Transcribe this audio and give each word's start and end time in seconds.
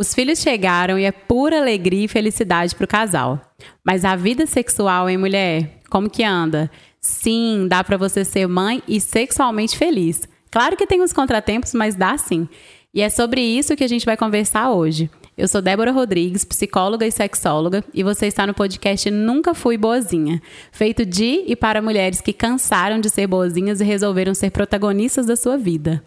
Os 0.00 0.14
filhos 0.14 0.38
chegaram 0.38 0.96
e 0.96 1.04
é 1.04 1.10
pura 1.10 1.58
alegria 1.58 2.04
e 2.04 2.08
felicidade 2.08 2.72
para 2.72 2.84
o 2.84 2.88
casal. 2.88 3.40
Mas 3.82 4.04
a 4.04 4.14
vida 4.14 4.46
sexual, 4.46 5.10
hein, 5.10 5.18
mulher? 5.18 5.80
Como 5.90 6.08
que 6.08 6.22
anda? 6.22 6.70
Sim, 7.00 7.66
dá 7.68 7.82
para 7.82 7.96
você 7.96 8.24
ser 8.24 8.46
mãe 8.46 8.80
e 8.86 9.00
sexualmente 9.00 9.76
feliz. 9.76 10.22
Claro 10.52 10.76
que 10.76 10.86
tem 10.86 11.02
os 11.02 11.12
contratempos, 11.12 11.74
mas 11.74 11.96
dá 11.96 12.16
sim. 12.16 12.48
E 12.94 13.02
é 13.02 13.10
sobre 13.10 13.40
isso 13.40 13.74
que 13.74 13.82
a 13.82 13.88
gente 13.88 14.06
vai 14.06 14.16
conversar 14.16 14.70
hoje. 14.70 15.10
Eu 15.36 15.48
sou 15.48 15.60
Débora 15.60 15.90
Rodrigues, 15.90 16.44
psicóloga 16.44 17.04
e 17.04 17.10
sexóloga, 17.10 17.84
e 17.92 18.04
você 18.04 18.26
está 18.26 18.46
no 18.46 18.54
podcast 18.54 19.10
Nunca 19.10 19.52
Fui 19.52 19.76
Boazinha, 19.76 20.40
feito 20.70 21.04
de 21.04 21.42
e 21.44 21.56
para 21.56 21.82
mulheres 21.82 22.20
que 22.20 22.32
cansaram 22.32 23.00
de 23.00 23.10
ser 23.10 23.26
boazinhas 23.26 23.80
e 23.80 23.84
resolveram 23.84 24.32
ser 24.32 24.50
protagonistas 24.50 25.26
da 25.26 25.34
sua 25.34 25.56
vida. 25.56 26.04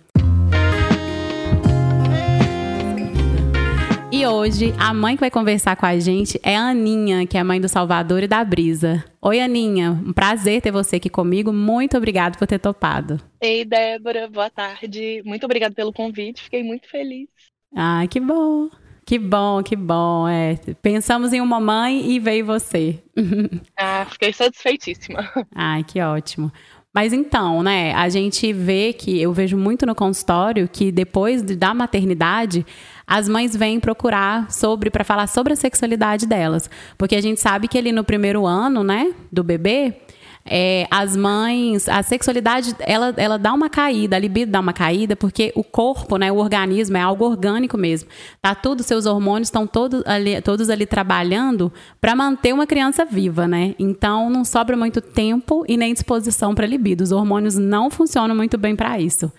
E 4.22 4.28
hoje, 4.28 4.72
a 4.78 4.94
mãe 4.94 5.16
que 5.16 5.20
vai 5.20 5.32
conversar 5.32 5.76
com 5.76 5.84
a 5.84 5.98
gente 5.98 6.40
é 6.44 6.56
a 6.56 6.70
Aninha, 6.70 7.26
que 7.26 7.36
é 7.36 7.40
a 7.40 7.44
mãe 7.44 7.60
do 7.60 7.68
Salvador 7.68 8.22
e 8.22 8.28
da 8.28 8.44
Brisa. 8.44 9.04
Oi, 9.20 9.40
Aninha. 9.40 9.90
Um 9.94 10.14
prazer 10.14 10.62
ter 10.62 10.70
você 10.70 10.98
aqui 10.98 11.10
comigo. 11.10 11.52
Muito 11.52 11.98
obrigada 11.98 12.38
por 12.38 12.46
ter 12.46 12.60
topado. 12.60 13.20
Ei, 13.42 13.66
Débora. 13.66 14.30
Boa 14.30 14.48
tarde. 14.48 15.24
Muito 15.26 15.44
obrigada 15.44 15.74
pelo 15.74 15.92
convite. 15.92 16.44
Fiquei 16.44 16.62
muito 16.62 16.88
feliz. 16.88 17.30
Ah, 17.76 18.06
que 18.08 18.20
bom. 18.20 18.70
Que 19.08 19.18
bom, 19.18 19.64
que 19.64 19.76
bom. 19.76 20.28
É, 20.28 20.56
pensamos 20.84 21.34
em 21.34 21.42
uma 21.42 21.60
mãe 21.60 22.12
e 22.12 22.20
veio 22.20 22.46
você. 22.46 23.00
ah, 23.76 24.06
fiquei 24.08 24.32
satisfeitíssima. 24.32 25.32
Ai, 25.56 25.84
que 25.84 26.00
ótimo. 26.00 26.52
Mas 26.94 27.14
então, 27.14 27.64
né, 27.64 27.94
a 27.94 28.10
gente 28.10 28.52
vê 28.52 28.92
que 28.92 29.22
eu 29.22 29.32
vejo 29.32 29.56
muito 29.56 29.86
no 29.86 29.96
consultório 29.96 30.68
que 30.68 30.92
depois 30.92 31.42
da 31.42 31.74
maternidade, 31.74 32.66
as 33.08 33.30
mães 33.30 33.56
vêm 33.56 33.80
procurar 33.80 34.52
sobre 34.52 34.90
para 34.90 35.06
falar 35.06 35.28
sobre 35.28 35.54
a 35.54 35.56
sexualidade 35.56 36.28
delas, 36.28 36.70
porque 36.98 37.16
a 37.16 37.22
gente 37.22 37.40
sabe 37.40 37.70
que 37.70 37.78
ali 37.78 37.94
no 37.94 38.04
primeiro 38.04 38.46
ano, 38.46 38.84
né, 38.84 39.14
do 39.32 39.42
bebê, 39.42 40.02
é, 40.46 40.88
as 40.90 41.16
mães, 41.16 41.88
a 41.88 42.02
sexualidade, 42.02 42.76
ela, 42.80 43.14
ela 43.18 43.38
dá 43.38 43.54
uma 43.54 43.70
caída, 43.70 44.16
a 44.16 44.20
libido 44.20 44.52
dá 44.52 44.60
uma 44.60 44.74
caída, 44.74 45.16
porque 45.16 45.52
o 45.56 45.64
corpo, 45.64 46.18
né, 46.18 46.32
o 46.32 46.38
organismo 46.38 46.98
é 46.98 47.02
algo 47.02 47.26
orgânico 47.26 47.78
mesmo. 47.78 48.10
Tá 48.42 48.56
tudo, 48.56 48.84
seus 48.84 49.06
hormônios 49.06 49.48
estão 49.48 49.68
todos 49.68 50.04
ali, 50.06 50.42
todos 50.42 50.70
ali 50.70 50.86
trabalhando 50.86 51.72
para 52.00 52.16
manter 52.16 52.54
uma 52.54 52.66
criança 52.66 53.06
viva, 53.06 53.48
né? 53.48 53.76
Então 53.78 54.30
não 54.30 54.44
sobra 54.44 54.76
muito 54.76 55.02
tempo 55.02 55.64
e 55.68 55.78
nem 55.78 55.94
disposição 55.94 56.56
para 56.56 56.66
libido. 56.66 57.04
Os 57.04 57.12
hormônios 57.12 57.58
não 57.58 57.90
funcionam 57.90 58.36
muito 58.36 58.58
bem 58.58 58.76
para 58.76 59.00
isso. 59.00 59.32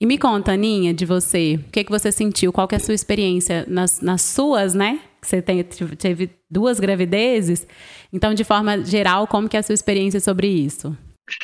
E 0.00 0.06
me 0.06 0.18
conta, 0.18 0.52
Aninha, 0.52 0.94
de 0.94 1.04
você. 1.04 1.58
O 1.66 1.70
que, 1.70 1.82
que 1.82 1.90
você 1.90 2.12
sentiu? 2.12 2.52
Qual 2.52 2.68
que 2.68 2.74
é 2.74 2.78
a 2.78 2.80
sua 2.80 2.94
experiência 2.94 3.64
nas, 3.66 4.00
nas 4.00 4.22
suas, 4.22 4.72
né? 4.72 5.00
Você 5.20 5.42
tem, 5.42 5.62
teve 5.62 6.30
duas 6.48 6.78
gravidezes. 6.78 7.66
Então, 8.14 8.32
de 8.32 8.44
forma 8.44 8.84
geral, 8.84 9.26
como 9.26 9.48
que 9.48 9.56
é 9.56 9.60
a 9.60 9.62
sua 9.62 9.74
experiência 9.74 10.20
sobre 10.20 10.46
isso? 10.46 10.96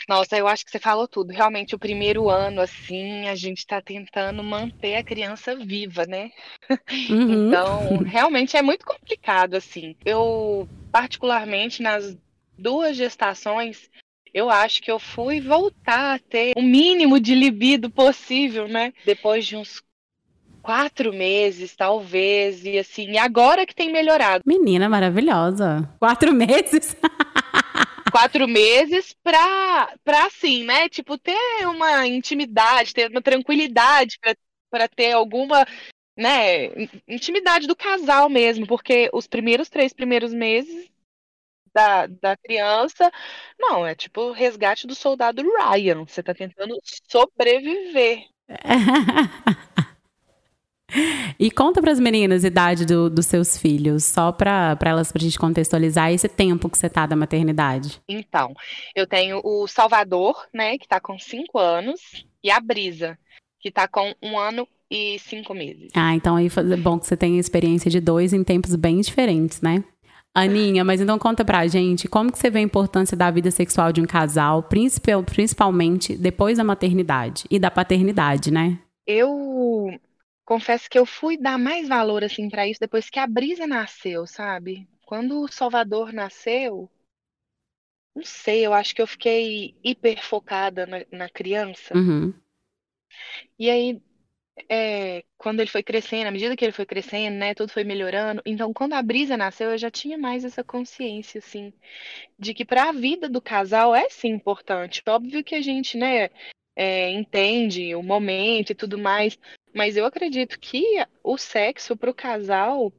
Nossa, 0.08 0.36
eu 0.36 0.46
acho 0.46 0.64
que 0.64 0.70
você 0.70 0.78
falou 0.78 1.08
tudo. 1.08 1.32
Realmente, 1.32 1.74
o 1.74 1.78
primeiro 1.78 2.28
ano, 2.28 2.60
assim, 2.60 3.26
a 3.26 3.34
gente 3.34 3.58
está 3.58 3.82
tentando 3.82 4.40
manter 4.44 4.94
a 4.94 5.02
criança 5.02 5.56
viva, 5.56 6.06
né? 6.06 6.30
Uhum. 7.10 7.48
Então, 7.48 7.98
realmente 8.04 8.56
é 8.56 8.62
muito 8.62 8.86
complicado, 8.86 9.54
assim. 9.54 9.96
Eu, 10.04 10.68
particularmente, 10.92 11.82
nas 11.82 12.16
duas 12.56 12.96
gestações, 12.96 13.90
eu 14.32 14.48
acho 14.48 14.80
que 14.80 14.90
eu 14.90 14.98
fui 15.00 15.40
voltar 15.40 16.14
a 16.14 16.18
ter 16.18 16.52
o 16.56 16.62
mínimo 16.62 17.18
de 17.18 17.34
libido 17.34 17.90
possível, 17.90 18.68
né? 18.68 18.92
Depois 19.04 19.44
de 19.44 19.56
uns 19.56 19.82
quatro 20.62 21.12
meses, 21.12 21.74
talvez, 21.74 22.64
e 22.64 22.78
assim, 22.78 23.18
agora 23.18 23.66
que 23.66 23.74
tem 23.74 23.90
melhorado. 23.90 24.42
Menina 24.46 24.88
maravilhosa. 24.88 25.88
Quatro 25.98 26.32
meses? 26.32 26.96
quatro 28.10 28.46
meses 28.46 29.14
pra, 29.22 29.94
pra 30.04 30.26
assim, 30.26 30.64
né? 30.64 30.88
Tipo, 30.88 31.16
ter 31.16 31.66
uma 31.66 32.06
intimidade, 32.06 32.94
ter 32.94 33.10
uma 33.10 33.22
tranquilidade 33.22 34.18
pra, 34.20 34.34
pra 34.70 34.88
ter 34.88 35.12
alguma, 35.12 35.66
né, 36.16 36.66
intimidade 37.08 37.66
do 37.66 37.76
casal 37.76 38.28
mesmo, 38.28 38.66
porque 38.66 39.08
os 39.12 39.26
primeiros 39.26 39.68
três 39.68 39.92
primeiros 39.92 40.32
meses 40.32 40.90
da, 41.72 42.06
da 42.06 42.36
criança. 42.36 43.10
Não, 43.58 43.86
é 43.86 43.94
tipo 43.94 44.20
o 44.22 44.32
resgate 44.32 44.86
do 44.86 44.94
soldado 44.94 45.42
Ryan. 45.42 46.04
Você 46.04 46.22
tá 46.22 46.34
tentando 46.34 46.76
sobreviver. 47.08 48.26
E 51.38 51.50
conta 51.50 51.80
para 51.80 51.92
as 51.92 52.00
meninas 52.00 52.44
a 52.44 52.48
idade 52.48 52.84
do, 52.84 53.08
dos 53.08 53.26
seus 53.26 53.56
filhos, 53.56 54.04
só 54.04 54.32
para 54.32 54.76
elas, 54.84 55.10
para 55.10 55.20
a 55.20 55.24
gente 55.24 55.38
contextualizar 55.38 56.12
esse 56.12 56.28
tempo 56.28 56.68
que 56.68 56.76
você 56.78 56.88
tá 56.88 57.06
da 57.06 57.16
maternidade. 57.16 58.00
Então, 58.08 58.54
eu 58.94 59.06
tenho 59.06 59.40
o 59.44 59.66
Salvador, 59.66 60.46
né, 60.52 60.76
que 60.78 60.86
tá 60.86 61.00
com 61.00 61.18
cinco 61.18 61.58
anos, 61.58 62.24
e 62.42 62.50
a 62.50 62.60
Brisa, 62.60 63.18
que 63.60 63.70
tá 63.70 63.86
com 63.86 64.14
um 64.22 64.38
ano 64.38 64.66
e 64.90 65.18
cinco 65.18 65.54
meses. 65.54 65.90
Ah, 65.94 66.14
então 66.14 66.36
aí 66.36 66.46
é 66.46 66.76
bom 66.76 66.98
que 66.98 67.06
você 67.06 67.16
tenha 67.16 67.38
experiência 67.38 67.90
de 67.90 68.00
dois 68.00 68.32
em 68.32 68.42
tempos 68.42 68.74
bem 68.74 69.00
diferentes, 69.00 69.60
né? 69.60 69.84
Aninha, 70.34 70.84
mas 70.84 71.00
então 71.00 71.18
conta 71.18 71.44
pra 71.44 71.66
gente 71.66 72.06
como 72.06 72.30
que 72.30 72.38
você 72.38 72.50
vê 72.50 72.60
a 72.60 72.62
importância 72.62 73.16
da 73.16 73.30
vida 73.30 73.50
sexual 73.50 73.92
de 73.92 74.00
um 74.00 74.06
casal, 74.06 74.62
principalmente 74.62 76.16
depois 76.16 76.58
da 76.58 76.64
maternidade 76.64 77.44
e 77.50 77.58
da 77.58 77.70
paternidade, 77.70 78.50
né? 78.50 78.78
Eu 79.06 79.28
confesso 80.50 80.90
que 80.90 80.98
eu 80.98 81.06
fui 81.06 81.36
dar 81.36 81.56
mais 81.56 81.86
valor 81.86 82.24
assim 82.24 82.48
para 82.48 82.66
isso 82.66 82.80
depois 82.80 83.08
que 83.08 83.20
a 83.20 83.26
Brisa 83.26 83.68
nasceu, 83.68 84.26
sabe? 84.26 84.88
Quando 85.00 85.40
o 85.42 85.46
Salvador 85.46 86.12
nasceu, 86.12 86.90
não 88.12 88.24
sei, 88.24 88.66
eu 88.66 88.74
acho 88.74 88.92
que 88.92 89.00
eu 89.00 89.06
fiquei 89.06 89.76
hiper 89.84 90.20
focada 90.20 90.86
na, 90.86 91.06
na 91.12 91.28
criança. 91.28 91.96
Uhum. 91.96 92.34
E 93.56 93.70
aí 93.70 94.02
é, 94.68 95.22
quando 95.38 95.60
ele 95.60 95.70
foi 95.70 95.84
crescendo, 95.84 96.26
à 96.26 96.32
medida 96.32 96.56
que 96.56 96.64
ele 96.64 96.72
foi 96.72 96.84
crescendo, 96.84 97.36
né, 97.36 97.54
tudo 97.54 97.70
foi 97.72 97.84
melhorando. 97.84 98.42
Então, 98.44 98.72
quando 98.72 98.94
a 98.94 99.02
Brisa 99.02 99.36
nasceu, 99.36 99.70
eu 99.70 99.78
já 99.78 99.88
tinha 99.88 100.18
mais 100.18 100.44
essa 100.44 100.64
consciência, 100.64 101.38
assim, 101.38 101.72
de 102.36 102.52
que 102.54 102.64
para 102.64 102.88
a 102.88 102.92
vida 102.92 103.28
do 103.28 103.40
casal 103.40 103.94
é 103.94 104.10
sim 104.10 104.30
importante. 104.30 105.00
Óbvio 105.06 105.44
que 105.44 105.54
a 105.54 105.62
gente, 105.62 105.96
né, 105.96 106.28
é, 106.74 107.08
entende 107.10 107.94
o 107.94 108.02
momento 108.02 108.70
e 108.70 108.74
tudo 108.74 108.98
mais, 108.98 109.38
mas 109.74 109.96
eu 109.96 110.04
acredito 110.04 110.58
que 110.58 110.84
o 111.22 111.36
sexo 111.38 111.96
para 111.96 112.10
o 112.10 112.14
casal, 112.14 112.92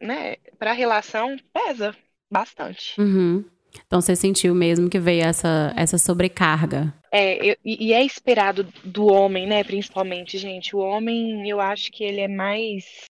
né, 0.00 0.36
para 0.58 0.70
a 0.70 0.74
relação, 0.74 1.36
pesa 1.52 1.94
bastante. 2.30 3.00
Uhum. 3.00 3.44
Então 3.86 4.00
você 4.00 4.14
sentiu 4.14 4.54
mesmo 4.54 4.88
que 4.88 4.98
veio 4.98 5.24
essa, 5.24 5.72
essa 5.76 5.98
sobrecarga. 5.98 6.94
É, 7.10 7.52
eu, 7.52 7.56
e 7.64 7.92
é 7.92 8.04
esperado 8.04 8.64
do 8.84 9.06
homem, 9.06 9.46
né, 9.46 9.62
principalmente, 9.64 10.38
gente. 10.38 10.74
O 10.74 10.80
homem, 10.80 11.48
eu 11.48 11.60
acho 11.60 11.90
que 11.90 12.04
ele 12.04 12.20
é 12.20 12.28
mais 12.28 13.04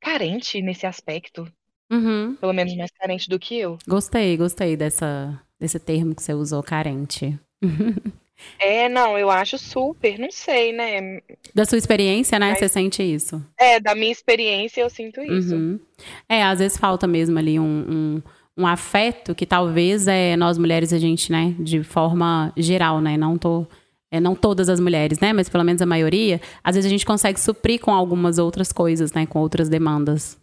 carente 0.00 0.60
nesse 0.60 0.86
aspecto. 0.86 1.50
Uhum. 1.90 2.36
Pelo 2.36 2.52
menos 2.52 2.74
mais 2.74 2.90
carente 2.90 3.28
do 3.28 3.38
que 3.38 3.58
eu. 3.58 3.78
Gostei, 3.86 4.36
gostei 4.36 4.76
dessa, 4.76 5.40
desse 5.60 5.78
termo 5.78 6.14
que 6.14 6.22
você 6.22 6.32
usou, 6.32 6.62
carente. 6.62 7.38
É, 8.58 8.88
não, 8.88 9.18
eu 9.18 9.30
acho 9.30 9.58
super, 9.58 10.18
não 10.18 10.30
sei, 10.30 10.72
né? 10.72 11.20
Da 11.54 11.64
sua 11.64 11.78
experiência, 11.78 12.38
né? 12.38 12.50
Mas, 12.50 12.58
você 12.58 12.68
sente 12.68 13.02
isso? 13.02 13.44
É, 13.58 13.80
da 13.80 13.94
minha 13.94 14.12
experiência 14.12 14.80
eu 14.80 14.90
sinto 14.90 15.20
isso. 15.20 15.54
Uhum. 15.54 15.80
É, 16.28 16.42
às 16.42 16.58
vezes 16.58 16.78
falta 16.78 17.06
mesmo 17.06 17.38
ali 17.38 17.58
um, 17.58 17.86
um 17.88 18.22
um 18.56 18.66
afeto 18.66 19.34
que 19.34 19.46
talvez 19.46 20.06
é, 20.06 20.36
nós 20.36 20.58
mulheres 20.58 20.92
a 20.92 20.98
gente, 20.98 21.32
né, 21.32 21.54
de 21.58 21.82
forma 21.82 22.52
geral, 22.56 23.00
né, 23.00 23.16
não 23.16 23.38
tô 23.38 23.66
é, 24.10 24.20
não 24.20 24.34
todas 24.34 24.68
as 24.68 24.78
mulheres, 24.78 25.20
né, 25.20 25.32
mas 25.32 25.48
pelo 25.48 25.64
menos 25.64 25.80
a 25.80 25.86
maioria, 25.86 26.38
às 26.62 26.74
vezes 26.74 26.86
a 26.86 26.90
gente 26.90 27.06
consegue 27.06 27.40
suprir 27.40 27.80
com 27.80 27.90
algumas 27.90 28.38
outras 28.38 28.70
coisas, 28.70 29.12
né, 29.12 29.24
com 29.24 29.38
outras 29.38 29.70
demandas. 29.70 30.38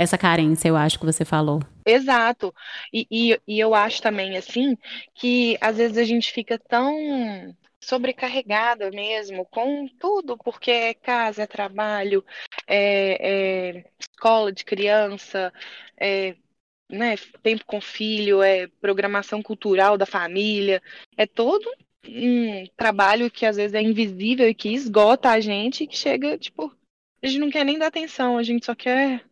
Essa 0.00 0.16
carência, 0.16 0.66
eu 0.66 0.76
acho 0.78 0.98
que 0.98 1.04
você 1.04 1.26
falou. 1.26 1.60
Exato. 1.84 2.54
E, 2.90 3.06
e, 3.10 3.40
e 3.46 3.60
eu 3.60 3.74
acho 3.74 4.00
também, 4.00 4.34
assim, 4.34 4.74
que 5.14 5.58
às 5.60 5.76
vezes 5.76 5.98
a 5.98 6.04
gente 6.04 6.32
fica 6.32 6.58
tão 6.58 7.54
sobrecarregada 7.78 8.90
mesmo 8.90 9.44
com 9.44 9.86
tudo, 9.98 10.38
porque 10.38 10.70
é 10.70 10.94
casa, 10.94 11.42
é 11.42 11.46
trabalho, 11.46 12.24
é, 12.66 13.74
é 13.76 13.84
escola 13.98 14.50
de 14.50 14.64
criança, 14.64 15.52
é 15.98 16.34
né, 16.88 17.16
tempo 17.42 17.66
com 17.66 17.78
filho, 17.78 18.42
é 18.42 18.68
programação 18.80 19.42
cultural 19.42 19.98
da 19.98 20.06
família, 20.06 20.82
é 21.14 21.26
todo 21.26 21.70
um 22.08 22.64
trabalho 22.74 23.30
que 23.30 23.44
às 23.44 23.56
vezes 23.56 23.74
é 23.74 23.82
invisível 23.82 24.48
e 24.48 24.54
que 24.54 24.72
esgota 24.72 25.28
a 25.28 25.40
gente, 25.40 25.86
que 25.86 25.94
chega, 25.96 26.38
tipo, 26.38 26.74
a 27.22 27.26
gente 27.26 27.38
não 27.38 27.50
quer 27.50 27.64
nem 27.64 27.78
dar 27.78 27.88
atenção, 27.88 28.38
a 28.38 28.42
gente 28.42 28.64
só 28.64 28.74
quer, 28.74 29.22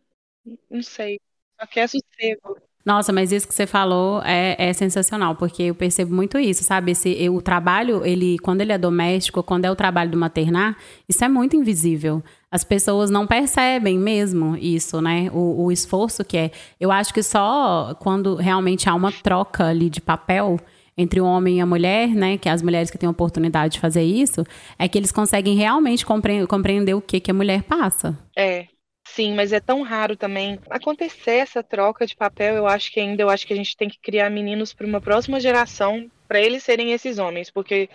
não 0.69 0.81
sei, 0.81 1.19
só 1.59 1.67
quer 1.67 1.87
sossego. 1.87 2.57
Nossa, 2.85 3.11
mas 3.11 3.31
isso 3.31 3.47
que 3.47 3.53
você 3.53 3.67
falou 3.67 4.21
é, 4.23 4.55
é, 4.57 4.73
sensacional, 4.73 5.35
porque 5.35 5.63
eu 5.63 5.75
percebo 5.75 6.15
muito 6.15 6.39
isso, 6.39 6.63
sabe? 6.63 6.91
Esse, 6.91 7.29
o 7.29 7.41
trabalho, 7.41 8.05
ele, 8.05 8.39
quando 8.39 8.61
ele 8.61 8.71
é 8.71 8.77
doméstico, 8.77 9.43
quando 9.43 9.65
é 9.65 9.71
o 9.71 9.75
trabalho 9.75 10.09
do 10.09 10.17
maternar, 10.17 10.77
isso 11.07 11.23
é 11.23 11.27
muito 11.27 11.55
invisível. 11.55 12.23
As 12.49 12.63
pessoas 12.63 13.11
não 13.11 13.27
percebem 13.27 13.99
mesmo 13.99 14.55
isso, 14.57 15.01
né? 15.01 15.29
O, 15.31 15.65
o 15.65 15.71
esforço 15.71 16.23
que 16.23 16.37
é. 16.37 16.51
Eu 16.79 16.91
acho 16.91 17.13
que 17.13 17.21
só 17.21 17.95
quando 17.99 18.35
realmente 18.35 18.89
há 18.89 18.95
uma 18.95 19.11
troca 19.11 19.65
ali 19.65 19.89
de 19.89 20.01
papel 20.01 20.57
entre 20.97 21.21
o 21.21 21.25
homem 21.25 21.57
e 21.57 21.61
a 21.61 21.65
mulher, 21.65 22.07
né? 22.09 22.37
Que 22.37 22.49
é 22.49 22.51
as 22.51 22.61
mulheres 22.61 22.89
que 22.89 22.97
têm 22.97 23.07
a 23.07 23.11
oportunidade 23.11 23.73
de 23.73 23.79
fazer 23.79 24.03
isso, 24.03 24.43
é 24.79 24.87
que 24.87 24.97
eles 24.97 25.11
conseguem 25.11 25.55
realmente 25.55 26.05
compre 26.05 26.47
compreender 26.47 26.93
o 26.93 27.01
que, 27.01 27.19
que 27.19 27.29
a 27.29 27.33
mulher 27.33 27.61
passa. 27.63 28.17
É, 28.35 28.65
Sim, 29.13 29.33
mas 29.33 29.51
é 29.51 29.59
tão 29.59 29.81
raro 29.81 30.15
também 30.15 30.59
acontecer 30.69 31.37
essa 31.37 31.63
troca 31.63 32.05
de 32.05 32.15
papel. 32.15 32.55
Eu 32.55 32.67
acho 32.67 32.91
que 32.91 32.99
ainda 32.99 33.21
eu 33.21 33.29
acho 33.29 33.45
que 33.45 33.53
a 33.53 33.55
gente 33.55 33.75
tem 33.75 33.89
que 33.89 33.99
criar 33.99 34.29
meninos 34.29 34.73
para 34.73 34.85
uma 34.85 35.01
próxima 35.01 35.39
geração 35.39 36.09
para 36.27 36.39
eles 36.39 36.63
serem 36.63 36.91
esses 36.91 37.17
homens, 37.17 37.49
porque 37.49 37.89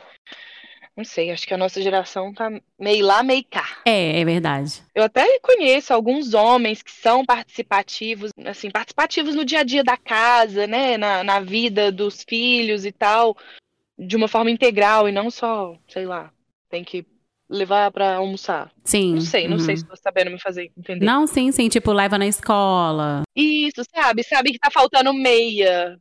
não 0.96 1.04
sei, 1.04 1.30
acho 1.30 1.46
que 1.46 1.54
a 1.54 1.58
nossa 1.58 1.80
geração 1.80 2.34
tá 2.34 2.50
meio 2.78 3.06
lá, 3.06 3.22
meio 3.22 3.44
cá. 3.48 3.78
É, 3.84 4.20
é 4.20 4.24
verdade. 4.24 4.82
Eu 4.94 5.04
até 5.04 5.38
conheço 5.38 5.94
alguns 5.94 6.34
homens 6.34 6.82
que 6.82 6.90
são 6.90 7.24
participativos, 7.24 8.30
assim, 8.44 8.70
participativos 8.70 9.34
no 9.34 9.44
dia 9.44 9.60
a 9.60 9.64
dia 9.64 9.84
da 9.84 9.96
casa, 9.96 10.66
né, 10.66 10.96
na, 10.96 11.24
na 11.24 11.40
vida 11.40 11.90
dos 11.90 12.24
filhos 12.28 12.84
e 12.84 12.92
tal, 12.92 13.36
de 13.98 14.16
uma 14.16 14.28
forma 14.28 14.50
integral 14.50 15.08
e 15.08 15.12
não 15.12 15.30
só, 15.30 15.76
sei 15.88 16.06
lá, 16.06 16.32
tem 16.68 16.84
que 16.84 17.06
levar 17.54 17.90
para 17.90 18.16
almoçar. 18.16 18.70
Sim. 18.84 19.14
Não 19.14 19.20
sei, 19.20 19.46
não 19.46 19.56
uhum. 19.56 19.62
sei 19.62 19.76
se 19.76 19.84
tô 19.84 19.96
sabendo 19.96 20.30
me 20.30 20.40
fazer 20.40 20.70
entender. 20.76 21.04
Não, 21.04 21.26
sim, 21.26 21.52
sim, 21.52 21.68
tipo, 21.68 21.92
leva 21.92 22.18
na 22.18 22.26
escola. 22.26 23.22
Isso, 23.34 23.82
sabe? 23.94 24.22
Sabe 24.24 24.52
que 24.52 24.58
tá 24.58 24.70
faltando 24.70 25.14
meia. 25.14 25.98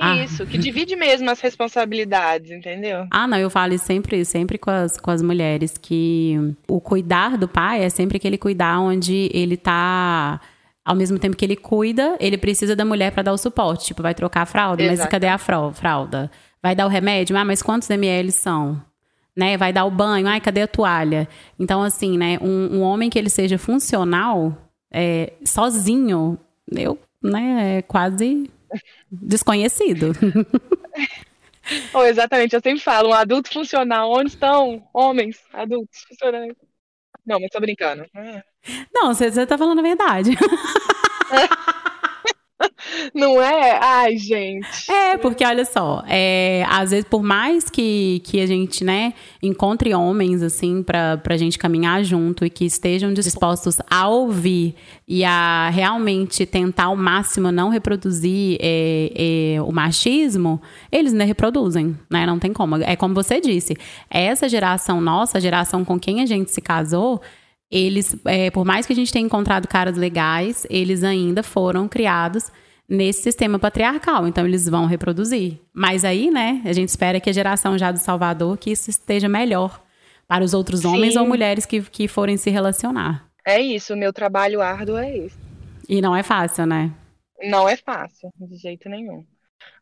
Ah. 0.00 0.16
Isso, 0.16 0.46
que 0.46 0.56
divide 0.56 0.96
mesmo 0.96 1.30
as 1.30 1.40
responsabilidades, 1.40 2.50
entendeu? 2.50 3.06
Ah, 3.10 3.26
não, 3.26 3.38
eu 3.38 3.50
falo 3.50 3.78
sempre, 3.78 4.24
sempre 4.24 4.58
com 4.58 4.70
as, 4.70 4.98
com 4.98 5.10
as 5.10 5.22
mulheres, 5.22 5.76
que 5.76 6.36
o 6.66 6.80
cuidar 6.80 7.36
do 7.36 7.46
pai 7.46 7.84
é 7.84 7.90
sempre 7.90 8.16
aquele 8.16 8.38
cuidar 8.38 8.80
onde 8.80 9.30
ele 9.32 9.56
tá 9.56 10.40
ao 10.84 10.96
mesmo 10.96 11.18
tempo 11.18 11.36
que 11.36 11.44
ele 11.44 11.56
cuida, 11.56 12.16
ele 12.18 12.36
precisa 12.36 12.74
da 12.74 12.84
mulher 12.84 13.12
para 13.12 13.22
dar 13.22 13.32
o 13.32 13.38
suporte. 13.38 13.86
Tipo, 13.86 14.02
vai 14.02 14.14
trocar 14.14 14.42
a 14.42 14.46
fralda, 14.46 14.82
Exato. 14.82 14.98
mas 14.98 15.08
cadê 15.08 15.28
a 15.28 15.38
fralda? 15.38 16.30
Vai 16.62 16.74
dar 16.74 16.86
o 16.86 16.88
remédio? 16.88 17.36
Ah, 17.36 17.44
mas 17.44 17.62
quantos 17.62 17.88
ml 17.90 18.32
são? 18.32 18.82
Né? 19.36 19.56
Vai 19.56 19.72
dar 19.72 19.84
o 19.84 19.90
banho, 19.90 20.26
ai, 20.26 20.40
cadê 20.40 20.62
a 20.62 20.68
toalha? 20.68 21.28
Então, 21.58 21.82
assim, 21.82 22.16
né? 22.18 22.38
Um, 22.40 22.78
um 22.78 22.82
homem 22.82 23.10
que 23.10 23.18
ele 23.18 23.30
seja 23.30 23.58
funcional, 23.58 24.56
é, 24.92 25.32
sozinho, 25.44 26.38
eu, 26.70 26.98
né, 27.22 27.78
é 27.78 27.82
quase 27.82 28.50
desconhecido. 29.10 30.12
oh, 31.94 32.04
exatamente, 32.04 32.54
eu 32.54 32.60
sempre 32.60 32.80
falo, 32.80 33.10
um 33.10 33.14
adulto 33.14 33.52
funcional, 33.52 34.10
onde 34.12 34.30
estão 34.30 34.86
homens 34.92 35.40
adultos 35.52 36.02
funcionais? 36.08 36.54
Não, 37.24 37.38
mas 37.38 37.50
tô 37.50 37.60
brincando. 37.60 38.04
Não, 38.92 39.14
você, 39.14 39.30
você 39.30 39.46
tá 39.46 39.56
falando 39.56 39.78
a 39.78 39.82
verdade. 39.82 40.30
Não 43.14 43.40
é? 43.40 43.78
Ai, 43.80 44.16
gente. 44.16 44.90
É, 44.90 45.16
porque 45.18 45.44
olha 45.44 45.64
só, 45.64 46.02
é, 46.06 46.64
às 46.68 46.90
vezes, 46.90 47.04
por 47.08 47.22
mais 47.22 47.68
que, 47.68 48.20
que 48.24 48.40
a 48.40 48.46
gente, 48.46 48.84
né, 48.84 49.14
encontre 49.42 49.94
homens, 49.94 50.42
assim, 50.42 50.82
pra, 50.82 51.16
pra 51.16 51.36
gente 51.36 51.58
caminhar 51.58 52.02
junto 52.04 52.44
e 52.44 52.50
que 52.50 52.64
estejam 52.64 53.12
dispostos 53.12 53.78
a 53.90 54.08
ouvir 54.08 54.74
e 55.06 55.24
a 55.24 55.70
realmente 55.70 56.46
tentar 56.46 56.84
ao 56.84 56.96
máximo 56.96 57.52
não 57.52 57.68
reproduzir 57.68 58.58
é, 58.60 59.54
é, 59.56 59.62
o 59.62 59.72
machismo, 59.72 60.60
eles 60.90 61.12
ainda 61.12 61.24
reproduzem, 61.24 61.96
né? 62.10 62.26
Não 62.26 62.38
tem 62.38 62.52
como. 62.52 62.76
É 62.76 62.96
como 62.96 63.14
você 63.14 63.40
disse, 63.40 63.76
essa 64.10 64.48
geração 64.48 65.00
nossa, 65.00 65.38
a 65.38 65.40
geração 65.40 65.84
com 65.84 65.98
quem 65.98 66.22
a 66.22 66.26
gente 66.26 66.50
se 66.50 66.60
casou, 66.60 67.20
eles, 67.72 68.14
é, 68.26 68.50
por 68.50 68.66
mais 68.66 68.84
que 68.86 68.92
a 68.92 68.96
gente 68.96 69.10
tenha 69.10 69.24
encontrado 69.24 69.66
caras 69.66 69.96
legais, 69.96 70.66
eles 70.68 71.02
ainda 71.02 71.42
foram 71.42 71.88
criados 71.88 72.52
nesse 72.86 73.22
sistema 73.22 73.58
patriarcal. 73.58 74.28
Então, 74.28 74.46
eles 74.46 74.68
vão 74.68 74.84
reproduzir. 74.84 75.58
Mas 75.72 76.04
aí, 76.04 76.30
né, 76.30 76.60
a 76.66 76.72
gente 76.74 76.90
espera 76.90 77.18
que 77.18 77.30
a 77.30 77.32
geração 77.32 77.78
já 77.78 77.90
do 77.90 77.98
Salvador, 77.98 78.58
que 78.58 78.70
isso 78.70 78.90
esteja 78.90 79.26
melhor 79.26 79.82
para 80.28 80.44
os 80.44 80.52
outros 80.52 80.84
homens 80.84 81.14
Sim. 81.14 81.20
ou 81.20 81.26
mulheres 81.26 81.64
que, 81.64 81.80
que 81.80 82.06
forem 82.06 82.36
se 82.36 82.50
relacionar. 82.50 83.26
É 83.44 83.58
isso, 83.58 83.94
o 83.94 83.96
meu 83.96 84.12
trabalho 84.12 84.60
árduo 84.60 84.98
é 84.98 85.16
esse. 85.16 85.36
E 85.88 86.00
não 86.02 86.14
é 86.14 86.22
fácil, 86.22 86.66
né? 86.66 86.92
Não 87.42 87.66
é 87.68 87.76
fácil, 87.76 88.30
de 88.38 88.56
jeito 88.56 88.88
nenhum. 88.88 89.24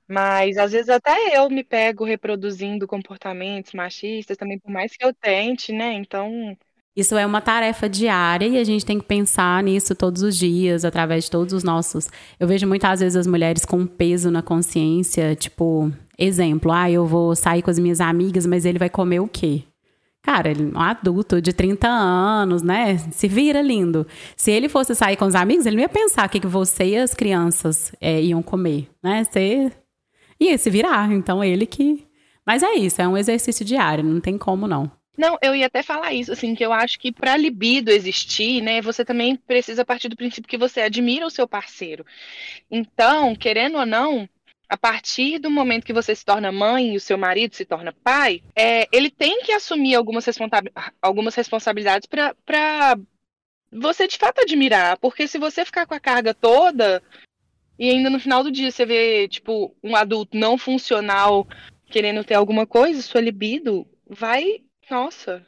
Mas 0.09 0.57
às 0.57 0.73
vezes 0.73 0.89
até 0.89 1.37
eu 1.37 1.49
me 1.51 1.63
pego 1.63 2.05
reproduzindo 2.05 2.87
comportamentos 2.87 3.73
machistas 3.73 4.37
também, 4.37 4.59
por 4.59 4.71
mais 4.71 4.97
que 4.97 5.05
eu 5.05 5.13
tente, 5.13 5.73
né? 5.73 5.93
Então, 5.93 6.57
isso 6.97 7.17
é 7.17 7.25
uma 7.25 7.41
tarefa 7.41 7.89
diária 7.89 8.47
e 8.47 8.59
a 8.59 8.65
gente 8.65 8.85
tem 8.85 8.99
que 8.99 9.07
pensar 9.07 9.63
nisso 9.63 9.95
todos 9.95 10.23
os 10.23 10.37
dias, 10.37 10.85
através 10.85 11.25
de 11.25 11.31
todos 11.31 11.55
os 11.55 11.63
nossos. 11.63 12.09
Eu 12.39 12.49
vejo 12.49 12.67
muitas 12.67 13.01
vezes 13.01 13.17
as 13.17 13.27
mulheres 13.27 13.65
com 13.65 13.87
peso 13.87 14.31
na 14.31 14.43
consciência, 14.43 15.37
tipo, 15.37 15.91
exemplo, 16.19 16.73
ah, 16.73 16.91
eu 16.91 17.07
vou 17.07 17.35
sair 17.37 17.63
com 17.63 17.71
as 17.71 17.79
minhas 17.79 18.01
amigas, 18.01 18.45
mas 18.45 18.65
ele 18.65 18.79
vai 18.79 18.91
comer 18.91 19.21
o 19.21 19.29
quê? 19.29 19.63
Cara, 20.23 20.51
ele 20.51 20.65
é 20.65 20.79
um 20.79 20.81
adulto 20.81 21.41
de 21.41 21.53
30 21.53 21.89
anos, 21.89 22.61
né? 22.63 22.99
Se 23.11 23.27
vira 23.27 23.63
lindo. 23.63 24.07
Se 24.37 24.51
ele 24.51 24.69
fosse 24.69 24.95
sair 24.95 25.17
com 25.17 25.25
os 25.25 25.35
amigos, 25.35 25.65
ele 25.65 25.77
não 25.77 25.83
ia 25.83 25.89
pensar 25.89 26.27
o 26.27 26.29
que, 26.29 26.41
que 26.41 26.47
você 26.47 26.85
e 26.85 26.97
as 26.99 27.15
crianças 27.15 27.93
é, 28.01 28.21
iam 28.21 28.43
comer, 28.43 28.89
né? 29.03 29.25
Você 29.25 29.73
ia 30.39 30.59
se 30.59 30.69
virar. 30.69 31.11
Então, 31.13 31.43
ele 31.43 31.65
que. 31.65 32.07
Mas 32.47 32.63
é 32.63 32.75
isso, 32.75 33.01
é 33.01 33.09
um 33.09 33.17
exercício 33.17 33.65
diário, 33.65 34.05
não 34.05 34.21
tem 34.21 34.37
como 34.37 34.67
não. 34.67 34.91
Não, 35.17 35.37
eu 35.43 35.55
ia 35.55 35.67
até 35.67 35.83
falar 35.83 36.13
isso, 36.13 36.33
assim, 36.33 36.55
que 36.55 36.65
eu 36.65 36.73
acho 36.73 36.99
que 36.99 37.13
para 37.13 37.37
libido 37.37 37.91
existir, 37.91 38.63
né, 38.63 38.81
você 38.81 39.05
também 39.05 39.37
precisa 39.37 39.85
partir 39.85 40.09
do 40.09 40.17
princípio 40.17 40.49
que 40.49 40.57
você 40.57 40.81
admira 40.81 41.27
o 41.27 41.31
seu 41.31 41.47
parceiro. 41.47 42.07
Então, 42.71 43.35
querendo 43.35 43.77
ou 43.77 43.85
não, 43.85 44.29
a 44.69 44.77
partir 44.77 45.39
do 45.39 45.51
momento 45.51 45.85
que 45.85 45.93
você 45.93 46.15
se 46.15 46.25
torna 46.25 46.53
mãe 46.53 46.95
e 46.95 46.97
o 46.97 47.01
seu 47.01 47.19
marido 47.19 47.57
se 47.57 47.65
torna 47.65 47.93
pai, 47.93 48.41
é, 48.55 48.87
ele 48.93 49.11
tem 49.11 49.43
que 49.43 49.53
assumir 49.53 49.97
algumas, 49.97 50.25
responsa 50.25 50.63
algumas 51.03 51.35
responsabilidades 51.35 52.07
para 52.07 52.97
você 53.73 54.07
de 54.07 54.17
fato 54.17 54.41
admirar. 54.41 54.97
Porque 54.99 55.27
se 55.27 55.39
você 55.39 55.65
ficar 55.65 55.87
com 55.87 55.95
a 55.95 56.01
carga 56.01 56.33
toda 56.33 57.03
e 57.77 57.91
ainda 57.91 58.09
no 58.09 58.21
final 58.21 58.45
do 58.45 58.51
dia 58.53 58.71
você 58.71 58.87
vê, 58.87 59.27
tipo, 59.27 59.75
um 59.83 59.97
adulto 59.97 60.37
não 60.37 60.57
funcional 60.57 61.49
querendo 61.87 62.23
ter 62.23 62.35
alguma 62.35 62.65
coisa, 62.65 63.03
sua 63.03 63.21
libido 63.21 63.85
vai 64.09 64.63
nossa, 64.91 65.45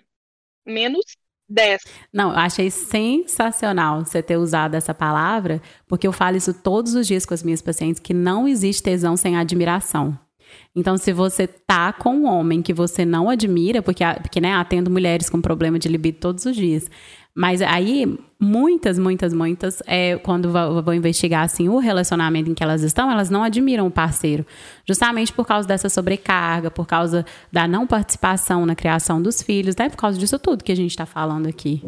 menos 0.66 1.04
10. 1.48 1.82
Não, 2.12 2.30
achei 2.30 2.70
sensacional 2.70 4.04
você 4.04 4.22
ter 4.22 4.36
usado 4.36 4.74
essa 4.74 4.94
palavra, 4.94 5.60
porque 5.86 6.06
eu 6.06 6.12
falo 6.12 6.36
isso 6.36 6.54
todos 6.54 6.94
os 6.94 7.06
dias 7.06 7.26
com 7.26 7.34
as 7.34 7.42
minhas 7.42 7.62
pacientes, 7.62 8.00
que 8.00 8.14
não 8.14 8.48
existe 8.48 8.82
tesão 8.82 9.16
sem 9.16 9.36
admiração. 9.36 10.18
Então, 10.74 10.96
se 10.96 11.12
você 11.12 11.46
tá 11.46 11.92
com 11.92 12.14
um 12.14 12.26
homem 12.26 12.62
que 12.62 12.72
você 12.72 13.04
não 13.04 13.28
admira, 13.28 13.82
porque, 13.82 14.04
porque 14.20 14.40
né, 14.40 14.54
atendo 14.54 14.90
mulheres 14.90 15.28
com 15.28 15.40
problema 15.40 15.78
de 15.78 15.88
libido 15.88 16.18
todos 16.18 16.44
os 16.44 16.56
dias, 16.56 16.90
mas 17.34 17.62
aí, 17.62 18.18
muitas, 18.38 18.98
muitas, 18.98 19.32
muitas, 19.32 19.82
é, 19.86 20.18
quando 20.18 20.52
vou, 20.52 20.82
vou 20.82 20.92
investigar 20.92 21.44
assim, 21.44 21.66
o 21.66 21.78
relacionamento 21.78 22.50
em 22.50 22.54
que 22.54 22.62
elas 22.62 22.82
estão, 22.82 23.10
elas 23.10 23.30
não 23.30 23.42
admiram 23.42 23.86
o 23.86 23.90
parceiro. 23.90 24.44
Justamente 24.86 25.32
por 25.32 25.46
causa 25.46 25.66
dessa 25.66 25.88
sobrecarga, 25.88 26.70
por 26.70 26.86
causa 26.86 27.24
da 27.50 27.66
não 27.66 27.86
participação 27.86 28.66
na 28.66 28.74
criação 28.74 29.22
dos 29.22 29.40
filhos, 29.40 29.74
né? 29.76 29.88
Por 29.88 29.96
causa 29.96 30.18
disso 30.18 30.38
tudo 30.38 30.62
que 30.62 30.72
a 30.72 30.76
gente 30.76 30.90
está 30.90 31.06
falando 31.06 31.46
aqui. 31.46 31.82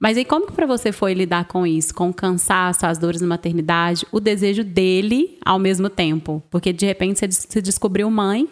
Mas 0.00 0.16
aí, 0.16 0.24
como 0.24 0.46
que 0.46 0.52
para 0.52 0.66
você 0.66 0.90
foi 0.90 1.14
lidar 1.14 1.44
com 1.44 1.64
isso? 1.64 1.94
Com 1.94 2.10
o 2.10 2.14
cansaço, 2.14 2.84
as 2.84 2.98
dores 2.98 3.20
na 3.20 3.28
maternidade, 3.28 4.04
o 4.10 4.18
desejo 4.18 4.64
dele 4.64 5.38
ao 5.44 5.58
mesmo 5.58 5.88
tempo? 5.88 6.42
Porque 6.50 6.72
de 6.72 6.84
repente 6.84 7.20
você 7.20 7.30
se 7.30 7.62
descobriu 7.62 8.10
mãe. 8.10 8.48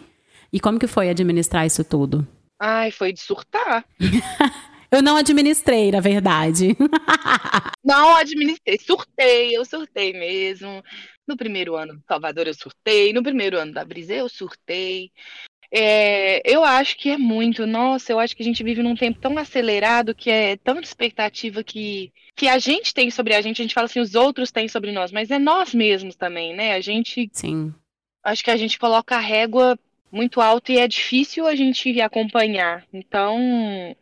E 0.53 0.59
como 0.59 0.79
que 0.79 0.87
foi 0.87 1.09
administrar 1.09 1.65
isso 1.65 1.83
tudo? 1.83 2.25
Ai, 2.59 2.91
foi 2.91 3.13
de 3.13 3.19
surtar. 3.19 3.85
Eu 4.91 5.03
não 5.03 5.17
administrei, 5.17 5.91
na 5.91 5.99
verdade. 5.99 6.75
não 7.83 8.15
administrei, 8.15 8.77
surtei, 8.79 9.55
eu 9.55 9.63
surtei 9.63 10.13
mesmo. 10.13 10.83
No 11.27 11.37
primeiro 11.37 11.75
ano 11.75 11.93
do 11.93 12.03
Salvador 12.07 12.47
eu 12.47 12.53
surtei, 12.53 13.13
no 13.13 13.21
primeiro 13.21 13.57
ano 13.57 13.71
da 13.71 13.85
Brisa 13.85 14.13
eu 14.15 14.27
surtei. 14.27 15.11
É, 15.71 16.41
eu 16.51 16.63
acho 16.63 16.97
que 16.97 17.11
é 17.11 17.17
muito, 17.17 17.67
nossa, 17.67 18.11
eu 18.11 18.19
acho 18.19 18.35
que 18.35 18.41
a 18.41 18.45
gente 18.45 18.63
vive 18.63 18.81
num 18.81 18.95
tempo 18.95 19.19
tão 19.19 19.37
acelerado 19.37 20.15
que 20.15 20.31
é 20.31 20.57
tanta 20.57 20.81
expectativa 20.81 21.63
que, 21.63 22.11
que 22.35 22.47
a 22.47 22.57
gente 22.57 22.91
tem 22.91 23.11
sobre 23.11 23.35
a 23.35 23.41
gente, 23.41 23.61
a 23.61 23.63
gente 23.63 23.75
fala 23.75 23.85
assim, 23.85 23.99
os 23.99 24.15
outros 24.15 24.51
têm 24.51 24.67
sobre 24.67 24.91
nós, 24.91 25.11
mas 25.11 25.29
é 25.29 25.37
nós 25.37 25.73
mesmos 25.73 26.15
também, 26.15 26.55
né? 26.55 26.73
A 26.73 26.81
gente. 26.81 27.29
Sim. 27.31 27.73
Acho 28.23 28.43
que 28.43 28.51
a 28.51 28.57
gente 28.57 28.79
coloca 28.79 29.15
a 29.15 29.19
régua 29.19 29.77
muito 30.11 30.41
alta 30.41 30.71
e 30.71 30.79
é 30.79 30.87
difícil 30.87 31.45
a 31.45 31.55
gente 31.55 32.01
acompanhar. 32.01 32.83
Então, 32.91 33.95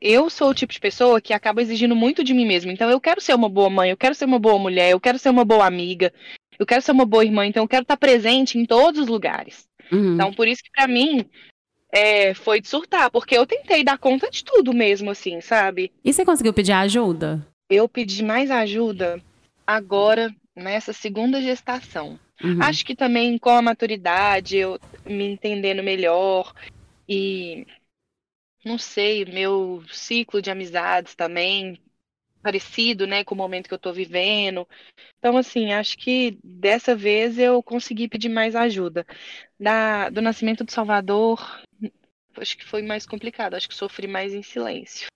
eu 0.00 0.28
sou 0.28 0.50
o 0.50 0.54
tipo 0.54 0.72
de 0.72 0.80
pessoa 0.80 1.20
que 1.20 1.32
acaba 1.32 1.62
exigindo 1.62 1.94
muito 1.94 2.24
de 2.24 2.34
mim 2.34 2.46
mesma. 2.46 2.72
Então, 2.72 2.90
eu 2.90 3.00
quero 3.00 3.20
ser 3.20 3.34
uma 3.34 3.48
boa 3.48 3.70
mãe, 3.70 3.90
eu 3.90 3.96
quero 3.96 4.14
ser 4.14 4.24
uma 4.24 4.38
boa 4.38 4.58
mulher, 4.58 4.90
eu 4.90 5.00
quero 5.00 5.18
ser 5.18 5.30
uma 5.30 5.44
boa 5.44 5.66
amiga, 5.66 6.12
eu 6.58 6.66
quero 6.66 6.82
ser 6.82 6.92
uma 6.92 7.06
boa 7.06 7.24
irmã, 7.24 7.46
então 7.46 7.62
eu 7.62 7.68
quero 7.68 7.82
estar 7.82 7.96
presente 7.96 8.58
em 8.58 8.66
todos 8.66 9.00
os 9.00 9.06
lugares. 9.06 9.68
Uhum. 9.92 10.14
Então, 10.14 10.32
por 10.32 10.48
isso 10.48 10.62
que 10.62 10.70
para 10.70 10.88
mim 10.88 11.24
é, 11.92 12.34
foi 12.34 12.60
de 12.60 12.68
surtar, 12.68 13.10
porque 13.10 13.36
eu 13.36 13.46
tentei 13.46 13.84
dar 13.84 13.98
conta 13.98 14.30
de 14.30 14.44
tudo 14.44 14.72
mesmo, 14.72 15.10
assim, 15.10 15.40
sabe? 15.40 15.92
E 16.04 16.12
você 16.12 16.24
conseguiu 16.24 16.52
pedir 16.52 16.72
ajuda? 16.72 17.46
Eu 17.68 17.88
pedi 17.88 18.24
mais 18.24 18.50
ajuda 18.50 19.20
agora, 19.66 20.34
nessa 20.54 20.92
segunda 20.92 21.40
gestação. 21.40 22.18
Uhum. 22.42 22.62
Acho 22.62 22.84
que 22.84 22.96
também 22.96 23.38
com 23.38 23.50
a 23.50 23.62
maturidade, 23.62 24.56
eu 24.56 24.80
me 25.06 25.32
entendendo 25.32 25.82
melhor 25.82 26.52
e 27.08 27.66
não 28.64 28.78
sei, 28.78 29.24
meu 29.24 29.82
ciclo 29.88 30.40
de 30.42 30.50
amizades 30.50 31.14
também 31.14 31.80
parecido, 32.42 33.06
né, 33.06 33.24
com 33.24 33.34
o 33.34 33.38
momento 33.38 33.68
que 33.68 33.74
eu 33.74 33.78
tô 33.78 33.92
vivendo. 33.92 34.66
Então, 35.18 35.36
assim, 35.36 35.72
acho 35.72 35.96
que 35.98 36.38
dessa 36.42 36.96
vez 36.96 37.38
eu 37.38 37.62
consegui 37.62 38.08
pedir 38.08 38.28
mais 38.28 38.56
ajuda. 38.56 39.06
Da, 39.58 40.10
do 40.10 40.22
nascimento 40.22 40.64
do 40.64 40.72
Salvador, 40.72 41.62
acho 42.36 42.56
que 42.56 42.64
foi 42.64 42.82
mais 42.82 43.06
complicado, 43.06 43.54
acho 43.54 43.68
que 43.68 43.74
sofri 43.74 44.06
mais 44.06 44.32
em 44.32 44.42
silêncio. 44.42 45.08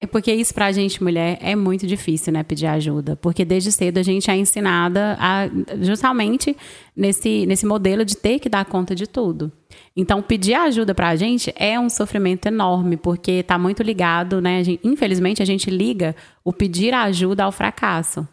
É 0.00 0.06
porque 0.06 0.32
isso 0.32 0.52
pra 0.52 0.70
gente, 0.72 1.02
mulher, 1.02 1.38
é 1.40 1.56
muito 1.56 1.86
difícil, 1.86 2.32
né, 2.32 2.42
pedir 2.42 2.66
ajuda. 2.66 3.16
Porque 3.16 3.44
desde 3.44 3.72
cedo 3.72 3.98
a 3.98 4.02
gente 4.02 4.30
é 4.30 4.36
ensinada 4.36 5.16
a, 5.18 5.48
justamente 5.80 6.56
nesse, 6.96 7.46
nesse 7.46 7.64
modelo 7.64 8.04
de 8.04 8.16
ter 8.16 8.38
que 8.38 8.48
dar 8.48 8.64
conta 8.64 8.94
de 8.94 9.06
tudo. 9.06 9.50
Então, 9.96 10.22
pedir 10.22 10.54
ajuda 10.54 10.94
pra 10.94 11.16
gente 11.16 11.52
é 11.56 11.78
um 11.78 11.88
sofrimento 11.88 12.46
enorme, 12.46 12.96
porque 12.96 13.42
tá 13.42 13.58
muito 13.58 13.82
ligado, 13.82 14.40
né? 14.40 14.58
A 14.58 14.62
gente, 14.62 14.80
infelizmente, 14.84 15.42
a 15.42 15.46
gente 15.46 15.70
liga 15.70 16.14
o 16.44 16.52
pedir 16.52 16.92
ajuda 16.94 17.44
ao 17.44 17.52
fracasso. 17.52 18.26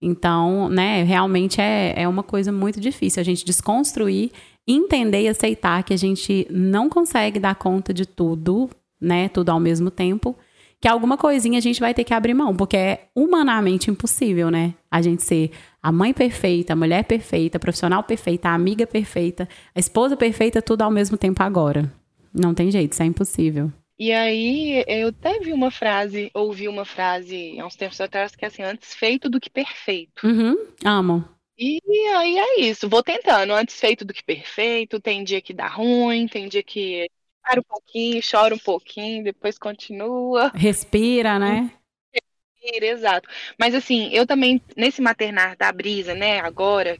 Então, 0.00 0.68
né, 0.68 1.02
realmente 1.02 1.60
é, 1.60 1.94
é 1.96 2.08
uma 2.08 2.22
coisa 2.22 2.52
muito 2.52 2.80
difícil 2.80 3.20
a 3.20 3.24
gente 3.24 3.44
desconstruir, 3.44 4.30
entender 4.66 5.22
e 5.22 5.28
aceitar 5.28 5.82
que 5.82 5.92
a 5.92 5.96
gente 5.96 6.46
não 6.50 6.88
consegue 6.88 7.40
dar 7.40 7.56
conta 7.56 7.92
de 7.92 8.06
tudo, 8.06 8.70
né, 9.00 9.28
tudo 9.28 9.50
ao 9.50 9.60
mesmo 9.60 9.90
tempo, 9.90 10.36
que 10.80 10.86
alguma 10.86 11.16
coisinha 11.16 11.58
a 11.58 11.62
gente 11.62 11.80
vai 11.80 11.92
ter 11.92 12.04
que 12.04 12.14
abrir 12.14 12.34
mão, 12.34 12.54
porque 12.54 12.76
é 12.76 13.08
humanamente 13.14 13.90
impossível, 13.90 14.50
né? 14.50 14.74
A 14.90 15.02
gente 15.02 15.22
ser 15.22 15.50
a 15.82 15.90
mãe 15.90 16.12
perfeita, 16.12 16.72
a 16.72 16.76
mulher 16.76 17.04
perfeita, 17.04 17.56
a 17.56 17.60
profissional 17.60 18.02
perfeita, 18.02 18.48
a 18.48 18.54
amiga 18.54 18.86
perfeita, 18.86 19.48
a 19.74 19.78
esposa 19.78 20.16
perfeita, 20.16 20.62
tudo 20.62 20.82
ao 20.82 20.90
mesmo 20.90 21.16
tempo 21.16 21.42
agora. 21.42 21.92
Não 22.32 22.54
tem 22.54 22.70
jeito, 22.70 22.92
isso 22.92 23.02
é 23.02 23.06
impossível. 23.06 23.72
E 23.98 24.12
aí, 24.12 24.84
eu 24.86 25.08
até 25.08 25.40
vi 25.40 25.52
uma 25.52 25.72
frase, 25.72 26.30
ouvi 26.32 26.68
uma 26.68 26.84
frase 26.84 27.58
há 27.58 27.66
uns 27.66 27.74
tempos 27.74 28.00
atrás 28.00 28.36
que 28.36 28.44
é 28.44 28.48
assim, 28.48 28.62
antes 28.62 28.94
feito 28.94 29.28
do 29.28 29.40
que 29.40 29.50
perfeito. 29.50 30.24
Uhum, 30.24 30.56
amo. 30.84 31.24
E 31.58 31.80
aí 32.14 32.38
é 32.38 32.60
isso, 32.60 32.88
vou 32.88 33.02
tentando, 33.02 33.52
antes 33.52 33.80
feito 33.80 34.04
do 34.04 34.14
que 34.14 34.22
perfeito, 34.22 35.00
tem 35.00 35.24
dia 35.24 35.40
que 35.40 35.52
dá 35.52 35.66
ruim, 35.66 36.28
tem 36.28 36.48
dia 36.48 36.62
que 36.62 37.08
para 37.48 37.60
um 37.60 37.64
pouquinho, 37.64 38.20
chora 38.30 38.54
um 38.54 38.58
pouquinho, 38.58 39.24
depois 39.24 39.58
continua. 39.58 40.52
Respira, 40.54 41.38
né? 41.38 41.70
Respira, 42.12 42.86
exato. 42.86 43.28
Mas 43.58 43.74
assim, 43.74 44.10
eu 44.12 44.26
também, 44.26 44.60
nesse 44.76 45.00
maternar 45.00 45.56
da 45.56 45.72
Brisa, 45.72 46.14
né, 46.14 46.40
agora, 46.40 46.98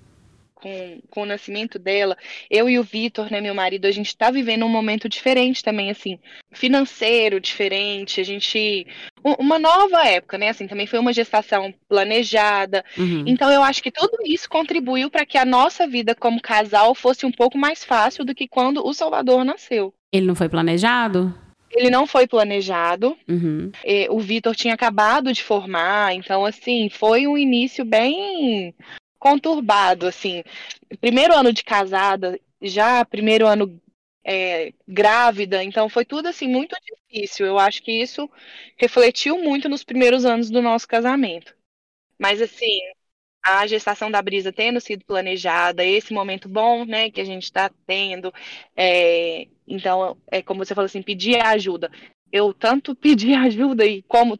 com, 0.54 1.00
com 1.10 1.22
o 1.22 1.26
nascimento 1.26 1.78
dela, 1.78 2.16
eu 2.50 2.66
e 2.66 2.78
o 2.78 2.82
Vitor, 2.82 3.30
né, 3.30 3.42
meu 3.42 3.54
marido, 3.54 3.84
a 3.84 3.90
gente 3.90 4.16
tá 4.16 4.30
vivendo 4.30 4.64
um 4.64 4.70
momento 4.70 5.06
diferente 5.06 5.62
também, 5.62 5.90
assim, 5.90 6.18
financeiro 6.50 7.38
diferente, 7.38 8.18
a 8.18 8.24
gente. 8.24 8.86
Uma 9.22 9.58
nova 9.58 10.06
época, 10.06 10.38
né? 10.38 10.48
Assim, 10.48 10.66
também 10.66 10.86
foi 10.86 10.98
uma 10.98 11.12
gestação 11.12 11.74
planejada. 11.88 12.84
Uhum. 12.96 13.24
Então, 13.26 13.50
eu 13.52 13.62
acho 13.62 13.82
que 13.82 13.90
tudo 13.90 14.16
isso 14.24 14.48
contribuiu 14.48 15.10
para 15.10 15.26
que 15.26 15.36
a 15.36 15.44
nossa 15.44 15.86
vida 15.86 16.14
como 16.14 16.40
casal 16.40 16.94
fosse 16.94 17.26
um 17.26 17.32
pouco 17.32 17.58
mais 17.58 17.84
fácil 17.84 18.24
do 18.24 18.34
que 18.34 18.48
quando 18.48 18.86
o 18.86 18.94
Salvador 18.94 19.44
nasceu. 19.44 19.92
Ele 20.12 20.26
não 20.26 20.34
foi 20.34 20.48
planejado? 20.48 21.34
Ele 21.70 21.90
não 21.90 22.06
foi 22.06 22.26
planejado. 22.26 23.16
Uhum. 23.28 23.70
E 23.84 24.08
o 24.08 24.18
Vitor 24.18 24.54
tinha 24.56 24.74
acabado 24.74 25.32
de 25.32 25.42
formar, 25.42 26.14
então 26.14 26.44
assim, 26.44 26.88
foi 26.88 27.26
um 27.26 27.36
início 27.36 27.84
bem 27.84 28.74
conturbado, 29.18 30.06
assim. 30.06 30.42
Primeiro 31.00 31.34
ano 31.34 31.52
de 31.52 31.62
casada, 31.62 32.38
já 32.62 33.04
primeiro 33.04 33.46
ano 33.46 33.80
é, 34.24 34.72
grávida, 34.86 35.62
então 35.62 35.88
foi 35.88 36.04
tudo 36.04 36.28
assim 36.28 36.48
muito 36.48 36.76
difícil. 36.84 37.46
Eu 37.46 37.58
acho 37.58 37.82
que 37.82 37.92
isso 37.92 38.30
refletiu 38.76 39.38
muito 39.38 39.68
nos 39.68 39.84
primeiros 39.84 40.24
anos 40.24 40.50
do 40.50 40.62
nosso 40.62 40.86
casamento. 40.86 41.54
Mas 42.18 42.40
assim, 42.42 42.78
a 43.48 43.66
gestação 43.66 44.10
da 44.10 44.22
Brisa 44.22 44.52
tendo 44.52 44.80
sido 44.80 45.04
planejada, 45.04 45.84
esse 45.84 46.12
momento 46.12 46.48
bom, 46.48 46.84
né, 46.84 47.10
que 47.10 47.20
a 47.20 47.24
gente 47.24 47.44
está 47.44 47.70
tendo, 47.86 48.32
é, 48.76 49.46
então 49.66 50.16
é 50.30 50.42
como 50.42 50.64
você 50.64 50.74
falou 50.74 50.86
assim, 50.86 51.02
pedir 51.02 51.40
ajuda. 51.40 51.90
Eu 52.32 52.52
tanto 52.52 52.94
pedi 52.96 53.34
ajuda 53.34 53.86
e 53.86 54.02
como 54.02 54.38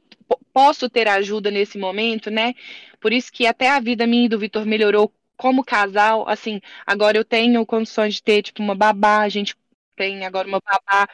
posso 0.52 0.88
ter 0.90 1.08
ajuda 1.08 1.50
nesse 1.50 1.78
momento, 1.78 2.30
né? 2.30 2.54
Por 3.00 3.12
isso 3.12 3.32
que 3.32 3.46
até 3.46 3.70
a 3.70 3.80
vida 3.80 4.06
minha 4.06 4.26
e 4.26 4.28
do 4.28 4.38
Vitor 4.38 4.66
melhorou 4.66 5.12
como 5.36 5.64
casal, 5.64 6.28
assim, 6.28 6.60
agora 6.86 7.16
eu 7.16 7.24
tenho 7.24 7.64
condições 7.64 8.14
de 8.14 8.22
ter, 8.22 8.42
tipo, 8.42 8.60
uma 8.62 8.74
babá, 8.74 9.20
a 9.20 9.28
gente 9.28 9.54
tem 9.96 10.24
agora 10.26 10.48
uma 10.48 10.60
babá 10.60 11.08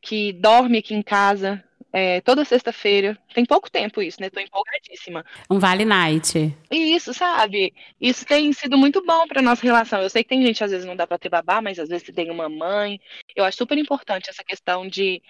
que 0.00 0.32
dorme 0.32 0.78
aqui 0.78 0.94
em 0.94 1.02
casa 1.02 1.62
é, 1.96 2.20
toda 2.20 2.44
sexta-feira. 2.44 3.16
Tem 3.32 3.46
pouco 3.46 3.70
tempo 3.70 4.02
isso, 4.02 4.20
né? 4.20 4.28
Tô 4.28 4.38
empolgadíssima. 4.38 5.24
Um 5.48 5.58
Vale 5.58 5.86
Night. 5.86 6.54
E 6.70 6.94
isso, 6.94 7.14
sabe? 7.14 7.72
Isso 7.98 8.26
tem 8.26 8.52
sido 8.52 8.76
muito 8.76 9.02
bom 9.02 9.26
pra 9.26 9.40
nossa 9.40 9.62
relação. 9.62 10.02
Eu 10.02 10.10
sei 10.10 10.22
que 10.22 10.28
tem 10.28 10.44
gente, 10.44 10.62
às 10.62 10.70
vezes, 10.70 10.86
não 10.86 10.94
dá 10.94 11.06
pra 11.06 11.16
ter 11.16 11.30
babá, 11.30 11.62
mas 11.62 11.78
às 11.78 11.88
vezes 11.88 12.06
tem 12.14 12.30
uma 12.30 12.50
mãe. 12.50 13.00
Eu 13.34 13.46
acho 13.46 13.56
super 13.56 13.78
importante 13.78 14.28
essa 14.28 14.44
questão 14.44 14.86
de 14.86 15.22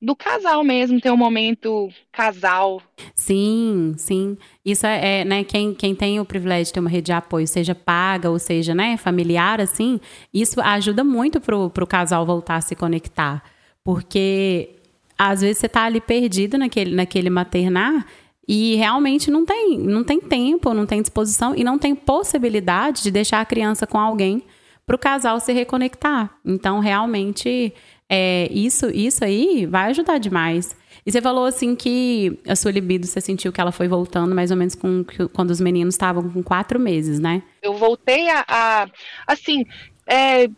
do 0.00 0.16
casal 0.16 0.64
mesmo, 0.64 0.98
ter 0.98 1.10
um 1.10 1.16
momento 1.16 1.90
casal. 2.10 2.80
Sim, 3.14 3.94
sim. 3.98 4.38
Isso 4.64 4.86
é, 4.86 5.20
é, 5.20 5.24
né, 5.26 5.44
quem, 5.44 5.74
quem 5.74 5.94
tem 5.94 6.20
o 6.20 6.24
privilégio 6.24 6.66
de 6.66 6.72
ter 6.72 6.80
uma 6.80 6.90
rede 6.90 7.06
de 7.06 7.12
apoio, 7.12 7.46
seja 7.46 7.74
paga 7.74 8.30
ou 8.30 8.38
seja, 8.38 8.74
né, 8.74 8.96
familiar, 8.96 9.60
assim, 9.60 10.00
isso 10.32 10.58
ajuda 10.60 11.04
muito 11.04 11.38
pro, 11.38 11.68
pro 11.68 11.86
casal 11.86 12.24
voltar 12.24 12.56
a 12.56 12.60
se 12.62 12.74
conectar. 12.74 13.42
Porque 13.82 14.74
às 15.18 15.40
vezes 15.40 15.58
você 15.58 15.68
tá 15.68 15.84
ali 15.84 16.00
perdido 16.00 16.58
naquele, 16.58 16.94
naquele 16.94 17.30
maternar 17.30 18.06
e 18.46 18.74
realmente 18.76 19.30
não 19.30 19.44
tem, 19.44 19.78
não 19.78 20.04
tem 20.04 20.20
tempo, 20.20 20.74
não 20.74 20.86
tem 20.86 21.00
disposição 21.00 21.54
e 21.54 21.64
não 21.64 21.78
tem 21.78 21.94
possibilidade 21.94 23.02
de 23.02 23.10
deixar 23.10 23.40
a 23.40 23.44
criança 23.44 23.86
com 23.86 23.98
alguém 23.98 24.42
para 24.86 24.96
o 24.96 24.98
casal 24.98 25.40
se 25.40 25.52
reconectar. 25.52 26.36
Então, 26.44 26.78
realmente, 26.78 27.72
é, 28.08 28.48
isso, 28.50 28.90
isso 28.90 29.24
aí 29.24 29.64
vai 29.64 29.90
ajudar 29.90 30.18
demais. 30.18 30.76
E 31.06 31.12
você 31.12 31.20
falou 31.20 31.44
assim 31.44 31.74
que 31.74 32.38
a 32.46 32.54
sua 32.56 32.70
libido, 32.70 33.06
você 33.06 33.20
sentiu 33.20 33.52
que 33.52 33.60
ela 33.60 33.72
foi 33.72 33.88
voltando 33.88 34.34
mais 34.34 34.50
ou 34.50 34.56
menos 34.56 34.74
com, 34.74 35.04
quando 35.32 35.50
os 35.50 35.60
meninos 35.60 35.94
estavam 35.94 36.30
com 36.30 36.42
quatro 36.42 36.78
meses, 36.78 37.18
né? 37.18 37.42
Eu 37.62 37.74
voltei 37.74 38.28
a, 38.28 38.44
a 38.46 38.88
assim, 39.26 39.64
é, 40.06 40.48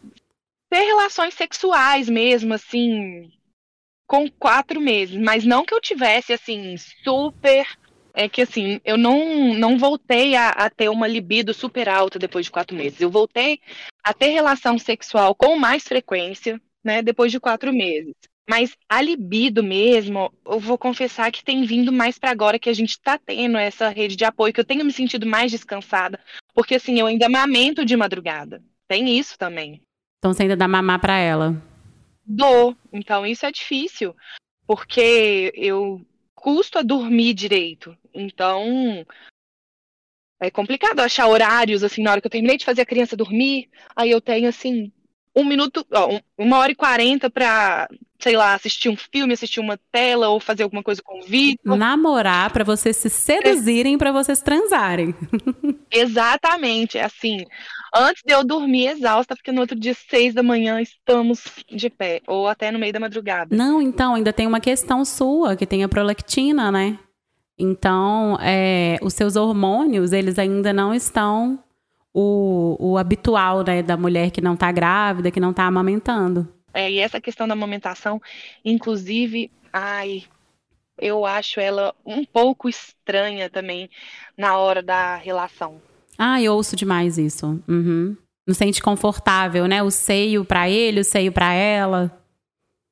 ter 0.71 0.85
relações 0.85 1.35
sexuais 1.35 2.09
mesmo, 2.09 2.55
assim, 2.55 3.31
com 4.07 4.31
quatro 4.31 4.81
meses. 4.81 5.17
Mas 5.17 5.45
não 5.45 5.65
que 5.65 5.75
eu 5.75 5.81
tivesse, 5.81 6.33
assim, 6.33 6.77
super 7.05 7.67
é 8.17 8.31
que 8.31 8.41
assim, 8.41 8.81
eu 8.83 8.97
não, 8.97 9.53
não 9.53 9.77
voltei 9.77 10.35
a, 10.35 10.49
a, 10.49 10.71
ter 10.71 10.89
uma 10.89 11.07
libido 11.07 11.53
super 11.53 11.87
alta 11.87 12.19
depois 12.19 12.47
de 12.47 12.51
quatro 12.51 12.75
meses. 12.75 12.99
Eu 12.99 13.11
voltei 13.11 13.61
a 14.03 14.15
ter 14.15 14.29
relação 14.29 14.79
sexual 14.79 15.35
com 15.35 15.59
mais 15.59 15.85
frequência, 15.85 16.59
né, 16.83 17.03
depois 17.03 17.31
de 17.31 17.39
quatro 17.39 17.75
meses. 17.75 18.15
Mas 18.49 18.75
a 18.89 19.03
libido 19.03 19.63
mesmo, 19.63 20.33
eu 20.47 20.59
vou 20.59 20.79
confessar 20.79 21.31
que 21.31 21.45
tem 21.45 21.65
vindo 21.65 21.93
mais 21.93 22.19
para 22.19 22.31
agora 22.31 22.59
que 22.59 22.71
a 22.71 22.73
gente 22.73 22.91
está 22.91 23.19
tendo 23.19 23.59
essa 23.59 23.89
rede 23.91 24.17
de 24.17 24.25
apoio, 24.25 24.53
que 24.53 24.61
eu 24.61 24.65
tenho 24.65 24.85
me 24.85 24.93
sentido 24.93 25.27
mais 25.27 25.51
descansada, 25.51 26.19
porque 26.55 26.77
assim, 26.77 26.99
eu 26.99 27.07
ainda 27.07 27.27
amamento 27.27 27.85
de 27.85 27.97
madrugada. 27.97 28.63
Tem 28.89 29.19
isso 29.19 29.37
também. 29.37 29.83
Então 30.19 30.33
você 30.33 30.45
ainda 30.45 30.57
dá 30.57 30.67
mamar 30.67 31.01
para 31.01 31.19
ela? 31.19 31.61
Dou. 32.27 32.77
Então 32.93 33.25
isso 33.25 33.47
é 33.47 33.53
difícil, 33.53 34.15
porque 34.67 35.53
eu 35.55 36.05
custo 36.35 36.79
a 36.79 36.83
dormir 36.83 37.35
direito. 37.35 37.97
Então, 38.15 39.05
é 40.41 40.51
complicado 40.51 41.01
achar 41.01 41.27
horários, 41.27 41.83
assim, 41.83 42.03
na 42.03 42.13
hora 42.13 42.21
que 42.21 42.27
eu 42.27 42.31
terminei 42.31 42.57
de 42.57 42.65
fazer 42.65 42.83
a 42.83 42.87
criança 42.87 43.17
dormir, 43.17 43.69
aí 43.95 44.11
eu 44.11 44.21
tenho, 44.21 44.49
assim, 44.49 44.93
um 45.35 45.45
minuto, 45.45 45.87
ó, 45.93 46.21
uma 46.39 46.59
hora 46.59 46.73
e 46.73 46.75
quarenta 46.75 47.29
pra, 47.29 47.89
sei 48.19 48.37
lá, 48.37 48.55
assistir 48.55 48.89
um 48.89 48.97
filme, 48.97 49.35
assistir 49.35 49.61
uma 49.61 49.79
tela 49.91 50.29
ou 50.29 50.41
fazer 50.41 50.63
alguma 50.63 50.83
coisa 50.83 51.03
com 51.03 51.21
vídeo. 51.23 51.59
Namorar 51.65 52.51
para 52.53 52.65
vocês 52.65 52.97
se 52.97 53.11
seduzirem, 53.11 53.95
é. 53.95 53.99
para 53.99 54.13
vocês 54.13 54.41
transarem. 54.41 55.15
Exatamente, 55.91 56.99
assim, 56.99 57.45
antes 57.97 58.23
de 58.25 58.33
eu 58.33 58.45
dormir 58.45 58.89
exausta, 58.89 59.35
porque 59.35 59.53
no 59.53 59.61
outro 59.61 59.79
dia, 59.79 59.95
seis 59.95 60.35
da 60.35 60.43
manhã, 60.43 60.81
estamos 60.81 61.45
de 61.71 61.89
pé, 61.91 62.21
ou 62.27 62.47
até 62.47 62.71
no 62.71 62.79
meio 62.79 62.93
da 62.93 63.01
madrugada. 63.01 63.55
Não, 63.55 63.81
então, 63.81 64.15
ainda 64.15 64.33
tem 64.33 64.47
uma 64.47 64.61
questão 64.61 65.05
sua, 65.05 65.57
que 65.57 65.67
tem 65.67 65.83
a 65.83 65.89
prolactina, 65.89 66.71
né? 66.71 66.99
Então, 67.59 68.37
é, 68.41 68.99
os 69.01 69.15
seus 69.15 69.35
hormônios, 69.35 70.13
eles 70.13 70.39
ainda 70.39 70.73
não 70.73 70.95
estão 70.95 71.59
o, 72.13 72.77
o 72.79 72.99
habitual 72.99 73.63
né, 73.63 73.83
da 73.83 73.97
mulher 73.97 74.31
que 74.31 74.41
não 74.41 74.55
está 74.55 74.71
grávida, 74.71 75.31
que 75.31 75.41
não 75.41 75.51
está 75.51 75.65
amamentando. 75.65 76.53
É, 76.73 76.91
e 76.91 76.99
essa 76.99 77.21
questão 77.21 77.49
da 77.49 77.55
amamentação, 77.55 78.21
inclusive, 78.63 79.51
ai, 79.73 80.25
eu 80.99 81.25
acho 81.25 81.61
ela 81.61 81.95
um 82.05 82.25
pouco 82.25 82.69
estranha 82.69 83.49
também 83.49 83.89
na 84.37 84.59
hora 84.59 84.83
da 84.83 85.17
relação. 85.17 85.81
Ah, 86.19 86.41
eu 86.41 86.55
ouço 86.55 86.77
demais 86.77 87.19
isso. 87.19 87.63
Uhum. 87.69 88.17
Não 88.47 88.55
sente 88.55 88.81
confortável, 88.81 89.67
né? 89.67 89.83
O 89.83 89.91
seio 89.91 90.45
para 90.45 90.69
ele, 90.71 91.01
o 91.01 91.05
seio 91.05 91.33
para 91.33 91.53
ela. 91.53 92.17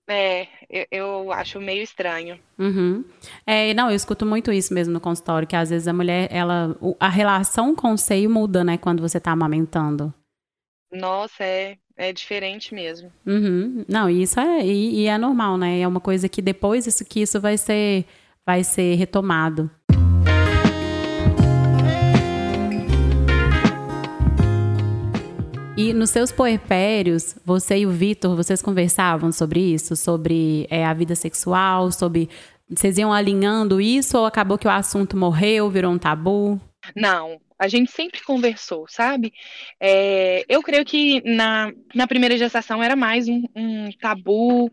É, 0.08 0.46
eu, 0.68 0.86
eu, 0.90 1.32
acho 1.32 1.60
meio 1.60 1.82
estranho. 1.82 2.38
Uhum. 2.58 3.04
É, 3.46 3.72
não, 3.72 3.88
eu 3.88 3.96
escuto 3.96 4.26
muito 4.26 4.52
isso 4.52 4.74
mesmo 4.74 4.92
no 4.92 5.00
consultório, 5.00 5.48
que 5.48 5.56
às 5.56 5.70
vezes 5.70 5.88
a 5.88 5.92
mulher, 5.92 6.28
ela, 6.30 6.76
a 7.00 7.08
relação 7.08 7.74
com 7.74 7.92
o 7.92 7.98
seio 7.98 8.28
muda, 8.28 8.62
né, 8.62 8.76
quando 8.76 9.00
você 9.00 9.18
tá 9.18 9.30
amamentando. 9.30 10.12
Nossa, 10.92 11.42
é, 11.42 11.78
é 11.96 12.12
diferente 12.12 12.74
mesmo. 12.74 13.10
Uhum. 13.26 13.84
Não, 13.88 14.10
isso 14.10 14.38
é, 14.38 14.64
e, 14.64 15.02
e, 15.02 15.06
é 15.06 15.16
normal, 15.16 15.56
né? 15.56 15.80
É 15.80 15.88
uma 15.88 16.00
coisa 16.00 16.28
que 16.28 16.42
depois 16.42 16.86
isso 16.86 17.04
que 17.04 17.20
isso 17.20 17.40
vai 17.40 17.56
ser, 17.56 18.04
vai 18.46 18.62
ser 18.62 18.94
retomado. 18.96 19.70
E 25.76 25.92
nos 25.92 26.10
seus 26.10 26.30
puerpérios, 26.30 27.36
você 27.44 27.78
e 27.78 27.86
o 27.86 27.90
Vitor, 27.90 28.36
vocês 28.36 28.62
conversavam 28.62 29.32
sobre 29.32 29.58
isso? 29.58 29.96
Sobre 29.96 30.68
é, 30.70 30.84
a 30.84 30.94
vida 30.94 31.16
sexual? 31.16 31.90
Sobre. 31.90 32.28
Vocês 32.68 32.96
iam 32.96 33.12
alinhando 33.12 33.80
isso 33.80 34.16
ou 34.16 34.24
acabou 34.24 34.56
que 34.56 34.68
o 34.68 34.70
assunto 34.70 35.16
morreu, 35.16 35.68
virou 35.68 35.92
um 35.92 35.98
tabu? 35.98 36.60
Não, 36.94 37.40
a 37.58 37.66
gente 37.66 37.90
sempre 37.90 38.22
conversou, 38.22 38.86
sabe? 38.88 39.32
É, 39.80 40.44
eu 40.48 40.62
creio 40.62 40.84
que 40.84 41.20
na, 41.24 41.72
na 41.92 42.06
primeira 42.06 42.38
gestação 42.38 42.80
era 42.80 42.94
mais 42.94 43.28
um, 43.28 43.42
um 43.56 43.90
tabu, 44.00 44.72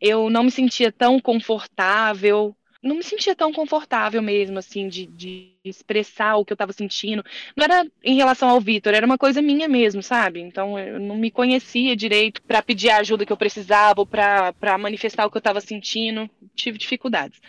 eu 0.00 0.30
não 0.30 0.44
me 0.44 0.50
sentia 0.52 0.92
tão 0.92 1.18
confortável 1.18 2.56
não 2.86 2.96
me 2.96 3.02
sentia 3.02 3.34
tão 3.34 3.52
confortável 3.52 4.22
mesmo, 4.22 4.58
assim, 4.58 4.88
de, 4.88 5.06
de 5.06 5.52
expressar 5.64 6.36
o 6.36 6.44
que 6.44 6.52
eu 6.52 6.54
estava 6.54 6.72
sentindo. 6.72 7.24
Não 7.56 7.64
era 7.64 7.86
em 8.02 8.16
relação 8.16 8.48
ao 8.48 8.60
Vitor, 8.60 8.94
era 8.94 9.06
uma 9.06 9.18
coisa 9.18 9.42
minha 9.42 9.68
mesmo, 9.68 10.02
sabe? 10.02 10.40
Então 10.40 10.78
eu 10.78 11.00
não 11.00 11.16
me 11.16 11.30
conhecia 11.30 11.96
direito 11.96 12.42
para 12.42 12.62
pedir 12.62 12.90
a 12.90 12.98
ajuda 12.98 13.26
que 13.26 13.32
eu 13.32 13.36
precisava 13.36 14.06
para 14.06 14.78
manifestar 14.78 15.26
o 15.26 15.30
que 15.30 15.36
eu 15.36 15.40
estava 15.40 15.60
sentindo. 15.60 16.30
Tive 16.54 16.78
dificuldades. 16.78 17.40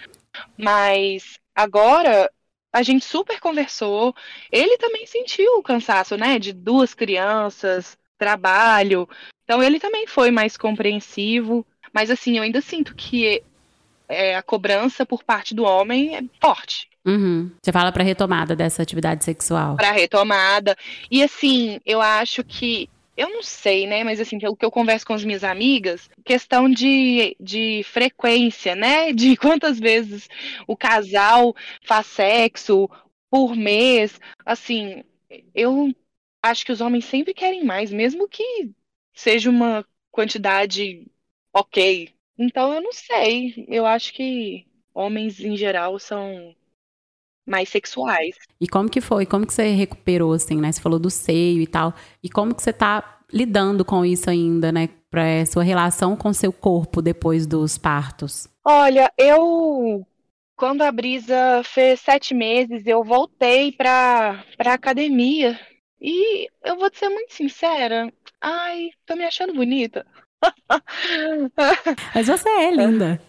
Mas 0.57 1.39
agora 1.55 2.29
a 2.71 2.83
gente 2.83 3.05
super 3.05 3.39
conversou. 3.39 4.15
Ele 4.51 4.77
também 4.77 5.05
sentiu 5.05 5.57
o 5.57 5.63
cansaço, 5.63 6.17
né? 6.17 6.39
De 6.39 6.53
duas 6.53 6.93
crianças, 6.93 7.97
trabalho. 8.17 9.07
Então 9.43 9.61
ele 9.63 9.79
também 9.79 10.07
foi 10.07 10.31
mais 10.31 10.57
compreensivo. 10.57 11.65
Mas 11.93 12.11
assim, 12.11 12.37
eu 12.37 12.43
ainda 12.43 12.61
sinto 12.61 12.95
que 12.95 13.43
é, 14.07 14.35
a 14.35 14.41
cobrança 14.41 15.05
por 15.05 15.23
parte 15.23 15.53
do 15.53 15.63
homem 15.63 16.15
é 16.15 16.21
forte. 16.41 16.87
Uhum. 17.05 17.51
Você 17.61 17.71
fala 17.71 17.91
para 17.91 18.03
retomada 18.03 18.55
dessa 18.55 18.81
atividade 18.81 19.23
sexual. 19.23 19.75
Para 19.77 19.91
retomada. 19.91 20.75
E 21.09 21.23
assim, 21.23 21.79
eu 21.85 22.01
acho 22.01 22.43
que 22.43 22.89
eu 23.15 23.29
não 23.29 23.41
sei, 23.41 23.87
né? 23.87 24.03
Mas 24.03 24.19
assim, 24.19 24.37
o 24.45 24.55
que 24.55 24.65
eu 24.65 24.71
converso 24.71 25.05
com 25.05 25.13
as 25.13 25.25
minhas 25.25 25.43
amigas, 25.43 26.09
questão 26.23 26.69
de, 26.69 27.35
de 27.39 27.81
frequência, 27.83 28.75
né? 28.75 29.11
De 29.17 29.35
quantas 29.35 29.79
vezes 29.79 30.29
o 30.67 30.77
casal 30.77 31.55
faz 31.83 32.05
sexo 32.07 32.89
por 33.29 33.55
mês. 33.55 34.19
Assim, 34.45 35.03
eu 35.55 35.93
acho 36.43 36.65
que 36.65 36.71
os 36.71 36.81
homens 36.81 37.05
sempre 37.05 37.33
querem 37.33 37.63
mais, 37.63 37.91
mesmo 37.91 38.27
que 38.27 38.69
seja 39.13 39.49
uma 39.49 39.85
quantidade 40.11 41.07
ok, 41.53 42.13
então 42.37 42.73
eu 42.73 42.81
não 42.81 42.91
sei. 42.91 43.65
Eu 43.67 43.85
acho 43.85 44.13
que 44.13 44.65
homens 44.93 45.39
em 45.39 45.55
geral 45.55 45.97
são 45.99 46.55
mais 47.45 47.69
sexuais. 47.69 48.35
E 48.59 48.67
como 48.67 48.89
que 48.89 48.99
foi? 48.99 49.25
Como 49.25 49.47
que 49.47 49.53
você 49.53 49.69
recuperou 49.69 50.33
assim, 50.33 50.59
né? 50.59 50.71
Você 50.71 50.81
falou 50.81 50.99
do 50.99 51.09
seio 51.09 51.61
e 51.61 51.67
tal. 51.67 51.93
E 52.23 52.29
como 52.29 52.53
que 52.53 52.61
você 52.61 52.73
tá 52.73 53.21
lidando 53.31 53.85
com 53.85 54.05
isso 54.05 54.29
ainda, 54.29 54.71
né? 54.71 54.89
Pra 55.09 55.45
sua 55.45 55.63
relação 55.63 56.15
com 56.15 56.33
seu 56.33 56.51
corpo 56.51 57.01
depois 57.01 57.47
dos 57.47 57.77
partos? 57.77 58.47
Olha, 58.65 59.11
eu 59.17 60.05
quando 60.57 60.81
a 60.81 60.91
Brisa 60.91 61.61
fez 61.63 62.01
sete 62.01 62.33
meses, 62.33 62.85
eu 62.87 63.03
voltei 63.03 63.71
pra, 63.71 64.43
pra 64.57 64.73
academia. 64.73 65.57
E 66.01 66.49
eu 66.63 66.75
vou 66.77 66.89
te 66.89 66.97
ser 66.97 67.09
muito 67.09 67.33
sincera. 67.33 68.11
Ai, 68.41 68.89
tô 69.05 69.15
me 69.15 69.23
achando 69.23 69.53
bonita. 69.53 70.05
Mas 72.13 72.27
você 72.27 72.49
é 72.49 72.71
linda. 72.71 73.21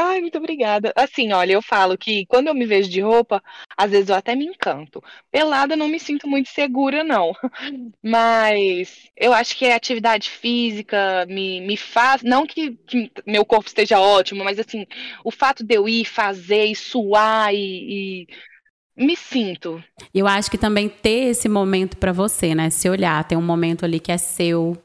Ai, 0.00 0.20
muito 0.20 0.38
obrigada. 0.38 0.92
Assim, 0.94 1.32
olha, 1.32 1.54
eu 1.54 1.62
falo 1.62 1.98
que 1.98 2.24
quando 2.26 2.46
eu 2.46 2.54
me 2.54 2.64
vejo 2.66 2.88
de 2.88 3.00
roupa, 3.00 3.42
às 3.76 3.90
vezes 3.90 4.08
eu 4.08 4.14
até 4.14 4.34
me 4.36 4.46
encanto. 4.46 5.02
Pelada 5.28 5.74
não 5.76 5.88
me 5.88 5.98
sinto 5.98 6.28
muito 6.28 6.48
segura, 6.50 7.02
não. 7.02 7.32
Mas 8.00 9.10
eu 9.16 9.32
acho 9.32 9.56
que 9.56 9.66
a 9.66 9.74
atividade 9.74 10.30
física 10.30 11.26
me, 11.26 11.60
me 11.62 11.76
faz. 11.76 12.22
Não 12.22 12.46
que, 12.46 12.76
que 12.86 13.10
meu 13.26 13.44
corpo 13.44 13.66
esteja 13.66 13.98
ótimo, 13.98 14.44
mas 14.44 14.58
assim, 14.60 14.86
o 15.24 15.30
fato 15.32 15.64
de 15.64 15.74
eu 15.74 15.88
ir 15.88 16.04
fazer 16.04 16.66
e 16.66 16.76
suar 16.76 17.52
e, 17.52 18.26
e 18.96 19.04
me 19.04 19.16
sinto. 19.16 19.82
Eu 20.14 20.26
acho 20.26 20.50
que 20.50 20.58
também 20.58 20.88
ter 20.88 21.30
esse 21.30 21.48
momento 21.48 21.96
para 21.96 22.12
você, 22.12 22.54
né? 22.54 22.70
Se 22.70 22.88
olhar, 22.88 23.24
tem 23.24 23.36
um 23.36 23.42
momento 23.42 23.84
ali 23.84 23.98
que 23.98 24.12
é 24.12 24.18
seu, 24.18 24.76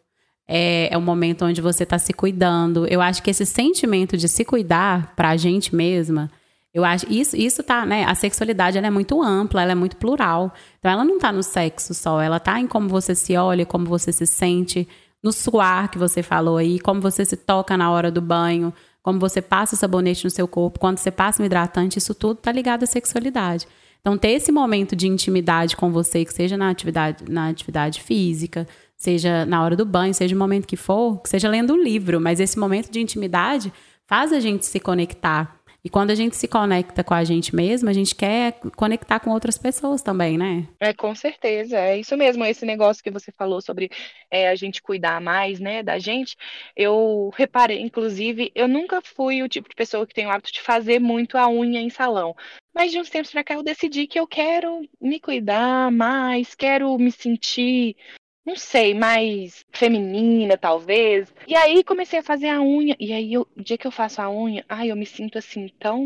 é, 0.48 0.94
é 0.94 0.98
um 0.98 1.02
momento 1.02 1.46
onde 1.46 1.62
você 1.62 1.84
está 1.84 1.98
se 1.98 2.14
cuidando. 2.14 2.86
Eu 2.88 3.02
acho 3.02 3.24
que 3.24 3.30
esse 3.30 3.46
sentimento 3.46 4.18
de 4.18 4.28
se 4.28 4.44
cuidar 4.44 5.14
para 5.16 5.30
a 5.30 5.38
gente 5.38 5.76
mesma, 5.76 6.30
eu 6.74 6.84
acho 6.84 7.06
isso 7.12 7.36
isso 7.38 7.62
tá, 7.64 7.86
né? 7.86 8.04
A 8.06 8.16
sexualidade 8.16 8.78
ela 8.78 8.88
é 8.88 8.90
muito 8.90 9.22
ampla, 9.22 9.62
ela 9.62 9.72
é 9.74 9.76
muito 9.76 9.96
plural. 9.98 10.54
Então 10.80 10.92
ela 10.92 11.06
não 11.06 11.16
está 11.16 11.32
no 11.32 11.44
sexo 11.44 11.94
só, 11.94 12.20
ela 12.22 12.38
está 12.38 12.60
em 12.60 12.68
como 12.68 12.90
você 12.90 13.14
se 13.14 13.38
olha, 13.38 13.66
como 13.66 13.86
você 13.86 14.12
se 14.12 14.26
sente, 14.26 14.88
no 15.24 15.32
suar 15.32 15.90
que 15.90 15.98
você 15.98 16.22
falou 16.22 16.58
aí, 16.58 16.80
como 16.80 17.00
você 17.00 17.24
se 17.24 17.38
toca 17.38 17.78
na 17.78 17.90
hora 17.92 18.12
do 18.12 18.22
banho, 18.22 18.74
como 19.02 19.20
você 19.20 19.42
passa 19.42 19.76
o 19.76 19.78
sabonete 19.78 20.26
no 20.26 20.30
seu 20.30 20.48
corpo, 20.48 20.80
quando 20.80 20.98
você 20.98 21.12
passa 21.12 21.42
um 21.42 21.46
hidratante, 21.46 21.98
isso 22.00 22.14
tudo 22.14 22.38
está 22.38 22.52
ligado 22.52 22.84
à 22.84 22.86
sexualidade. 22.86 23.68
Então 24.02 24.18
ter 24.18 24.32
esse 24.32 24.52
momento 24.52 24.96
de 24.96 25.08
intimidade 25.08 25.78
com 25.78 25.92
você, 25.92 26.26
que 26.26 26.34
seja 26.34 26.58
na 26.58 26.70
atividade 26.70 27.24
na 27.30 27.48
atividade 27.48 28.02
física, 28.02 28.68
seja 29.04 29.46
na 29.46 29.62
hora 29.62 29.76
do 29.76 29.86
banho, 29.86 30.14
seja 30.14 30.34
o 30.34 30.40
momento 30.40 30.66
que 30.66 30.78
for, 30.78 31.22
que 31.22 31.30
seja 31.30 31.50
lendo 31.50 31.74
um 31.74 31.82
livro, 31.82 32.22
mas 32.22 32.40
esse 32.40 32.58
momento 32.58 32.90
de 32.90 33.02
intimidade 33.02 33.72
faz 34.08 34.32
a 34.32 34.40
gente 34.40 34.66
se 34.66 34.80
conectar. 34.80 35.60
E 35.86 35.90
quando 35.90 36.12
a 36.12 36.16
gente 36.16 36.38
se 36.38 36.48
conecta 36.48 37.04
com 37.04 37.14
a 37.14 37.26
gente 37.26 37.54
mesma, 37.54 37.92
a 37.92 37.94
gente 37.94 38.16
quer 38.16 38.54
conectar 38.78 39.20
com 39.20 39.32
outras 39.32 39.58
pessoas 39.58 40.02
também, 40.02 40.38
né? 40.38 40.66
É, 40.80 40.94
com 40.94 41.14
certeza. 41.14 41.78
É 41.78 42.00
isso 42.00 42.16
mesmo. 42.16 42.46
Esse 42.46 42.66
negócio 42.66 43.04
que 43.04 43.12
você 43.12 43.34
falou 43.34 43.62
sobre 43.62 43.92
é, 44.32 44.48
a 44.48 44.56
gente 44.56 44.82
cuidar 44.82 45.20
mais, 45.20 45.60
né, 45.60 45.84
da 45.84 46.00
gente. 46.00 46.38
Eu 46.74 47.30
reparei, 47.36 47.82
inclusive, 47.82 48.50
eu 48.56 48.66
nunca 48.66 49.02
fui 49.02 49.44
o 49.44 49.50
tipo 49.50 49.68
de 49.68 49.76
pessoa 49.76 50.08
que 50.08 50.14
tem 50.14 50.26
o 50.26 50.30
hábito 50.30 50.54
de 50.54 50.62
fazer 50.62 51.00
muito 51.00 51.38
a 51.38 51.50
unha 51.50 51.82
em 51.82 51.90
salão. 51.90 52.34
Mas 52.74 52.94
de 52.94 53.00
uns 53.00 53.10
tempos 53.10 53.32
pra 53.32 53.44
cá 53.44 53.56
eu 53.56 53.64
decidi 53.64 54.08
que 54.08 54.18
eu 54.18 54.26
quero 54.26 54.88
me 55.02 55.20
cuidar 55.20 55.92
mais, 55.92 56.56
quero 56.56 56.98
me 56.98 57.12
sentir 57.12 57.98
não 58.46 58.56
sei, 58.58 58.94
mais 58.94 59.64
feminina, 59.72 60.58
talvez. 60.58 61.34
E 61.48 61.56
aí 61.56 61.84
comecei 61.84 62.20
a 62.20 62.24
fazer 62.24 62.50
a 62.50 62.62
unha. 62.62 62.96
E 63.00 63.14
aí, 63.14 63.34
eu, 63.34 63.48
o 63.58 63.64
dia 63.64 63.78
que 63.78 63.88
eu 63.88 63.92
faço 63.92 64.22
a 64.22 64.30
unha, 64.30 64.66
ai, 64.68 64.92
eu 64.92 64.96
me 64.96 65.06
sinto 65.06 65.38
assim, 65.38 65.70
tão, 65.80 66.04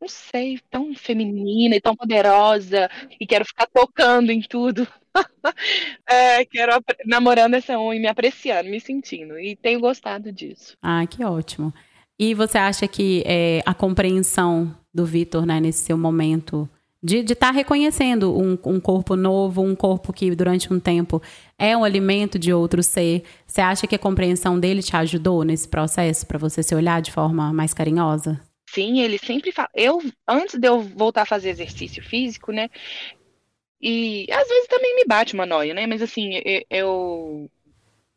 não 0.00 0.08
sei, 0.08 0.58
tão 0.70 0.94
feminina 0.94 1.76
e 1.76 1.80
tão 1.80 1.94
poderosa. 1.94 2.90
E 3.20 3.26
quero 3.26 3.44
ficar 3.44 3.66
tocando 3.66 4.30
em 4.30 4.40
tudo. 4.40 4.88
é, 6.08 6.44
quero 6.46 6.72
namorando 7.04 7.54
essa 7.54 7.78
unha, 7.78 8.00
me 8.00 8.08
apreciando, 8.08 8.70
me 8.70 8.80
sentindo. 8.80 9.38
E 9.38 9.54
tenho 9.54 9.80
gostado 9.80 10.32
disso. 10.32 10.76
Ah, 10.82 11.06
que 11.06 11.22
ótimo. 11.24 11.74
E 12.18 12.32
você 12.32 12.56
acha 12.56 12.88
que 12.88 13.22
é, 13.26 13.62
a 13.66 13.74
compreensão 13.74 14.74
do 14.92 15.04
Vitor, 15.04 15.44
né, 15.44 15.60
nesse 15.60 15.84
seu 15.84 15.98
momento 15.98 16.66
de 17.02 17.18
estar 17.18 17.34
tá 17.36 17.50
reconhecendo 17.50 18.36
um, 18.36 18.58
um, 18.64 18.80
corpo 18.80 19.16
novo, 19.16 19.62
um 19.62 19.76
corpo 19.76 20.12
que 20.12 20.34
durante 20.34 20.72
um 20.72 20.80
tempo 20.80 21.22
é 21.58 21.76
um 21.76 21.84
alimento 21.84 22.38
de 22.38 22.52
outro 22.52 22.82
ser. 22.82 23.22
Você 23.46 23.60
acha 23.60 23.86
que 23.86 23.94
a 23.94 23.98
compreensão 23.98 24.58
dele 24.58 24.82
te 24.82 24.96
ajudou 24.96 25.44
nesse 25.44 25.68
processo 25.68 26.26
para 26.26 26.38
você 26.38 26.62
se 26.62 26.74
olhar 26.74 27.00
de 27.00 27.12
forma 27.12 27.52
mais 27.52 27.72
carinhosa? 27.74 28.40
Sim, 28.68 29.00
ele 29.00 29.18
sempre 29.18 29.52
fala. 29.52 29.68
Eu, 29.74 30.02
antes 30.26 30.58
de 30.58 30.66
eu 30.68 30.80
voltar 30.80 31.22
a 31.22 31.26
fazer 31.26 31.50
exercício 31.50 32.02
físico, 32.02 32.50
né? 32.52 32.68
E 33.80 34.26
às 34.32 34.48
vezes 34.48 34.68
também 34.68 34.96
me 34.96 35.04
bate 35.04 35.34
uma 35.34 35.46
noia, 35.46 35.74
né? 35.74 35.86
Mas 35.86 36.02
assim, 36.02 36.40
eu 36.68 37.48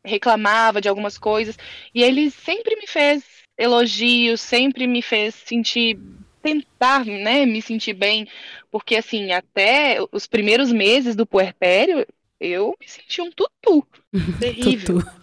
reclamava 0.04 0.80
de 0.80 0.88
algumas 0.88 1.18
coisas 1.18 1.56
e 1.94 2.02
ele 2.02 2.30
sempre 2.30 2.74
me 2.76 2.86
fez 2.86 3.22
elogios, 3.58 4.40
sempre 4.40 4.86
me 4.86 5.02
fez 5.02 5.34
sentir 5.34 5.98
tentar, 6.42 7.04
né, 7.04 7.44
me 7.46 7.60
sentir 7.60 7.94
bem, 7.94 8.26
porque 8.70 8.96
assim, 8.96 9.32
até 9.32 9.98
os 10.12 10.26
primeiros 10.26 10.72
meses 10.72 11.14
do 11.14 11.26
puerpério, 11.26 12.06
eu 12.38 12.74
me 12.80 12.88
senti 12.88 13.20
um 13.20 13.30
tutu. 13.30 13.86
Terrível. 14.40 15.00
Tutu. 15.00 15.20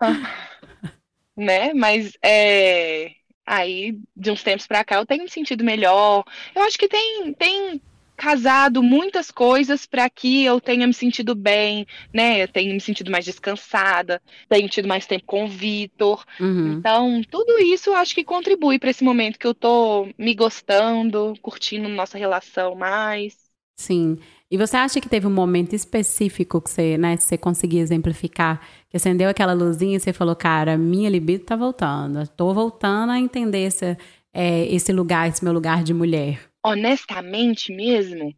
né? 1.36 1.74
Mas 1.74 2.12
é, 2.22 3.12
aí, 3.46 3.98
de 4.16 4.30
uns 4.30 4.42
tempos 4.42 4.66
pra 4.66 4.84
cá, 4.84 4.96
eu 4.96 5.06
tenho 5.06 5.24
me 5.24 5.30
sentido 5.30 5.64
melhor. 5.64 6.24
Eu 6.54 6.62
acho 6.62 6.78
que 6.78 6.88
tem, 6.88 7.32
tem 7.34 7.80
casado 8.20 8.82
muitas 8.82 9.30
coisas 9.30 9.86
para 9.86 10.08
que 10.10 10.44
eu 10.44 10.60
tenha 10.60 10.86
me 10.86 10.92
sentido 10.92 11.34
bem, 11.34 11.86
né? 12.12 12.42
Eu 12.42 12.48
tenho 12.48 12.74
me 12.74 12.80
sentido 12.80 13.10
mais 13.10 13.24
descansada, 13.24 14.20
tenho 14.46 14.68
tido 14.68 14.86
mais 14.86 15.06
tempo 15.06 15.24
com 15.24 15.46
o 15.46 15.48
Vitor. 15.48 16.22
Uhum. 16.38 16.74
Então, 16.74 17.22
tudo 17.30 17.58
isso 17.58 17.88
eu 17.88 17.94
acho 17.94 18.14
que 18.14 18.22
contribui 18.22 18.78
para 18.78 18.90
esse 18.90 19.02
momento 19.02 19.38
que 19.38 19.46
eu 19.46 19.54
tô 19.54 20.06
me 20.18 20.34
gostando, 20.34 21.32
curtindo 21.40 21.88
nossa 21.88 22.18
relação 22.18 22.74
mais. 22.74 23.38
Sim. 23.78 24.18
E 24.50 24.58
você 24.58 24.76
acha 24.76 25.00
que 25.00 25.08
teve 25.08 25.26
um 25.26 25.32
momento 25.32 25.74
específico 25.74 26.60
que 26.60 26.68
você, 26.68 26.98
né, 26.98 27.16
você 27.16 27.38
conseguia 27.38 27.80
exemplificar, 27.80 28.60
que 28.90 28.98
acendeu 28.98 29.30
aquela 29.30 29.54
luzinha 29.54 29.96
e 29.96 30.00
você 30.00 30.12
falou, 30.12 30.36
cara, 30.36 30.76
minha 30.76 31.08
libido 31.08 31.44
tá 31.44 31.56
voltando, 31.56 32.28
tô 32.28 32.52
voltando 32.52 33.12
a 33.12 33.18
entender 33.18 33.64
esse, 33.64 33.96
é, 34.34 34.66
esse 34.66 34.92
lugar, 34.92 35.26
esse 35.26 35.42
meu 35.42 35.54
lugar 35.54 35.82
de 35.82 35.94
mulher? 35.94 36.49
Honestamente 36.64 37.72
mesmo, 37.72 38.34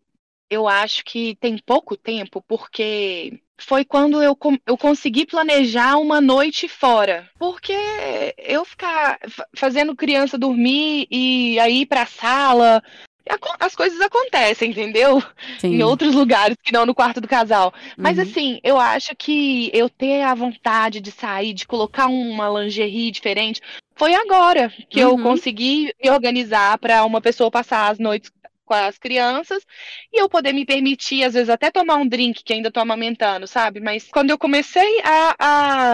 eu 0.51 0.69
acho 0.69 1.05
que 1.05 1.35
tem 1.37 1.57
pouco 1.59 1.97
tempo, 1.97 2.43
porque 2.47 3.41
foi 3.59 3.85
quando 3.85 4.23
eu, 4.23 4.37
eu 4.67 4.77
consegui 4.77 5.25
planejar 5.25 5.97
uma 5.97 6.21
noite 6.21 6.69
fora. 6.69 7.29
Porque 7.39 7.75
eu 8.37 8.65
ficar 8.65 9.19
fazendo 9.57 9.97
criança 9.97 10.39
dormir 10.39 11.07
e 11.11 11.59
aí 11.59 11.83
ir 11.83 11.87
pra 11.87 12.05
sala. 12.05 12.83
As 13.61 13.75
coisas 13.75 14.01
acontecem, 14.01 14.71
entendeu? 14.71 15.23
Sim. 15.59 15.77
Em 15.77 15.83
outros 15.83 16.15
lugares 16.15 16.57
que 16.63 16.73
não 16.73 16.85
no 16.87 16.95
quarto 16.95 17.21
do 17.21 17.29
casal. 17.29 17.73
Mas 17.99 18.19
Uhum. 18.19 18.25
assim, 18.25 18.61
eu 18.63 18.79
acho 18.79 19.15
que 19.17 19.71
eu 19.73 19.89
ter 19.89 20.23
a 20.23 20.35
vontade 20.35 21.01
de 21.01 21.11
sair, 21.11 21.53
de 21.55 21.67
colocar 21.67 22.07
uma 22.07 22.49
lingerie 22.49 23.11
diferente, 23.11 23.61
foi 23.95 24.15
agora 24.15 24.73
que 24.91 25.01
eu 25.01 25.13
Uhum. 25.13 25.23
consegui 25.23 25.93
me 26.03 26.11
organizar 26.11 26.79
para 26.79 27.05
uma 27.05 27.21
pessoa 27.21 27.51
passar 27.51 27.91
as 27.91 27.99
noites 27.99 28.31
com 28.65 28.75
as 28.75 28.97
crianças 28.99 29.65
e 30.13 30.21
eu 30.21 30.29
poder 30.29 30.53
me 30.53 30.65
permitir, 30.65 31.25
às 31.25 31.35
vezes, 31.35 31.51
até 31.51 31.71
tomar 31.71 31.97
um 31.97 32.07
drink 32.07 32.43
que 32.45 32.53
ainda 32.53 32.71
tô 32.71 32.81
amamentando, 32.81 33.47
sabe? 33.47 33.81
Mas 33.81 34.09
quando 34.11 34.31
eu 34.31 34.39
comecei 34.39 35.01
a, 35.05 35.35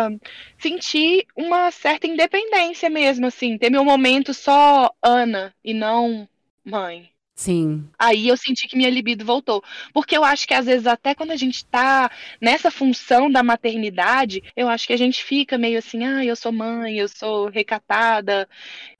a 0.06 0.10
sentir 0.58 1.26
uma 1.36 1.70
certa 1.70 2.06
independência 2.06 2.88
mesmo, 2.90 3.26
assim, 3.26 3.58
ter 3.58 3.70
meu 3.70 3.84
momento 3.84 4.32
só 4.34 4.90
Ana 5.02 5.54
e 5.64 5.72
não 5.74 6.28
mãe. 6.64 7.10
Sim. 7.38 7.88
Aí 7.96 8.26
eu 8.26 8.36
senti 8.36 8.66
que 8.66 8.76
minha 8.76 8.90
libido 8.90 9.24
voltou. 9.24 9.62
Porque 9.94 10.16
eu 10.16 10.24
acho 10.24 10.46
que 10.46 10.52
às 10.52 10.66
vezes, 10.66 10.88
até 10.88 11.14
quando 11.14 11.30
a 11.30 11.36
gente 11.36 11.64
tá 11.64 12.10
nessa 12.40 12.68
função 12.68 13.30
da 13.30 13.44
maternidade, 13.44 14.42
eu 14.56 14.68
acho 14.68 14.88
que 14.88 14.92
a 14.92 14.96
gente 14.96 15.22
fica 15.22 15.56
meio 15.56 15.78
assim, 15.78 16.04
ah, 16.04 16.24
eu 16.24 16.34
sou 16.34 16.50
mãe, 16.50 16.98
eu 16.98 17.06
sou 17.06 17.48
recatada. 17.48 18.48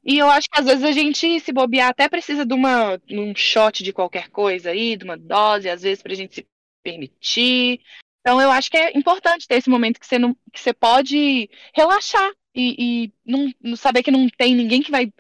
E 0.05 0.16
eu 0.18 0.31
acho 0.31 0.48
que 0.48 0.61
às 0.61 0.66
vezes 0.66 0.85
a 0.85 0.92
gente, 0.92 1.40
se 1.40 1.53
bobear, 1.53 1.88
até 1.88 2.09
precisa 2.09 2.46
de 2.46 2.55
uma, 2.55 3.01
um 3.11 3.35
shot 3.35 3.83
de 3.83 3.92
qualquer 3.92 4.29
coisa 4.31 4.70
aí, 4.70 4.96
de 4.96 5.03
uma 5.03 5.16
dose, 5.16 5.68
às 5.68 5.83
vezes, 5.83 6.01
pra 6.01 6.14
gente 6.14 6.37
se 6.37 6.46
permitir. 6.81 7.81
Então 8.20 8.40
eu 8.40 8.53
acho 8.53 8.70
que 8.70 8.77
é 8.77 8.96
importante 8.96 9.48
ter 9.48 9.57
esse 9.57 9.68
momento 9.68 9.98
que 9.98 10.07
você, 10.07 10.16
não, 10.16 10.33
que 10.53 10.61
você 10.61 10.72
pode 10.72 11.51
relaxar 11.74 12.31
e, 12.55 13.09
e 13.09 13.12
não, 13.27 13.77
saber 13.77 14.05
que 14.05 14.12
não 14.12 14.29
tem 14.29 14.55
ninguém 14.55 14.81
que 14.81 14.92
vai 14.92 15.12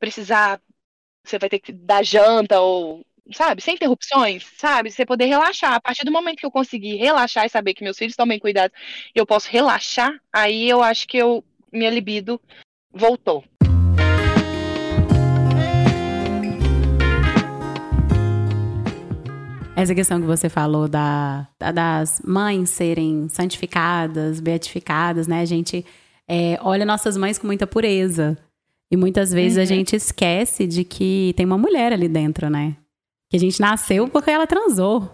precisar 0.00 0.60
você 1.24 1.38
vai 1.38 1.48
ter 1.48 1.58
que 1.58 1.72
dar 1.72 2.04
janta 2.04 2.60
ou, 2.60 3.04
sabe, 3.32 3.62
sem 3.62 3.74
interrupções, 3.74 4.44
sabe? 4.58 4.90
Você 4.90 5.06
poder 5.06 5.24
relaxar. 5.24 5.72
A 5.72 5.80
partir 5.80 6.04
do 6.04 6.12
momento 6.12 6.36
que 6.36 6.46
eu 6.46 6.50
conseguir 6.50 6.96
relaxar 6.96 7.46
e 7.46 7.48
saber 7.48 7.72
que 7.72 7.82
meus 7.82 7.96
filhos 7.96 8.12
estão 8.12 8.26
bem 8.26 8.38
cuidados 8.38 8.76
eu 9.14 9.24
posso 9.24 9.50
relaxar, 9.50 10.12
aí 10.32 10.68
eu 10.68 10.82
acho 10.82 11.08
que 11.08 11.16
eu, 11.16 11.42
minha 11.72 11.90
libido 11.90 12.38
voltou. 12.92 13.42
Essa 19.76 19.94
questão 19.94 20.20
que 20.20 20.26
você 20.26 20.48
falou 20.48 20.86
da- 20.86 21.48
das 21.58 22.22
mães 22.24 22.70
serem 22.70 23.28
santificadas, 23.28 24.40
beatificadas, 24.40 25.26
né? 25.26 25.40
A 25.40 25.44
gente 25.44 25.84
é, 26.28 26.58
olha 26.62 26.86
nossas 26.86 27.16
mães 27.16 27.38
com 27.38 27.46
muita 27.46 27.66
pureza. 27.66 28.38
E 28.94 28.96
muitas 28.96 29.32
vezes 29.32 29.58
a 29.58 29.62
Uhum. 29.62 29.66
gente 29.66 29.96
esquece 29.96 30.68
de 30.68 30.84
que 30.84 31.34
tem 31.36 31.44
uma 31.44 31.58
mulher 31.58 31.92
ali 31.92 32.06
dentro, 32.06 32.48
né? 32.48 32.76
Que 33.28 33.36
a 33.36 33.40
gente 33.40 33.60
nasceu 33.60 34.06
porque 34.06 34.30
ela 34.30 34.46
transou, 34.46 35.12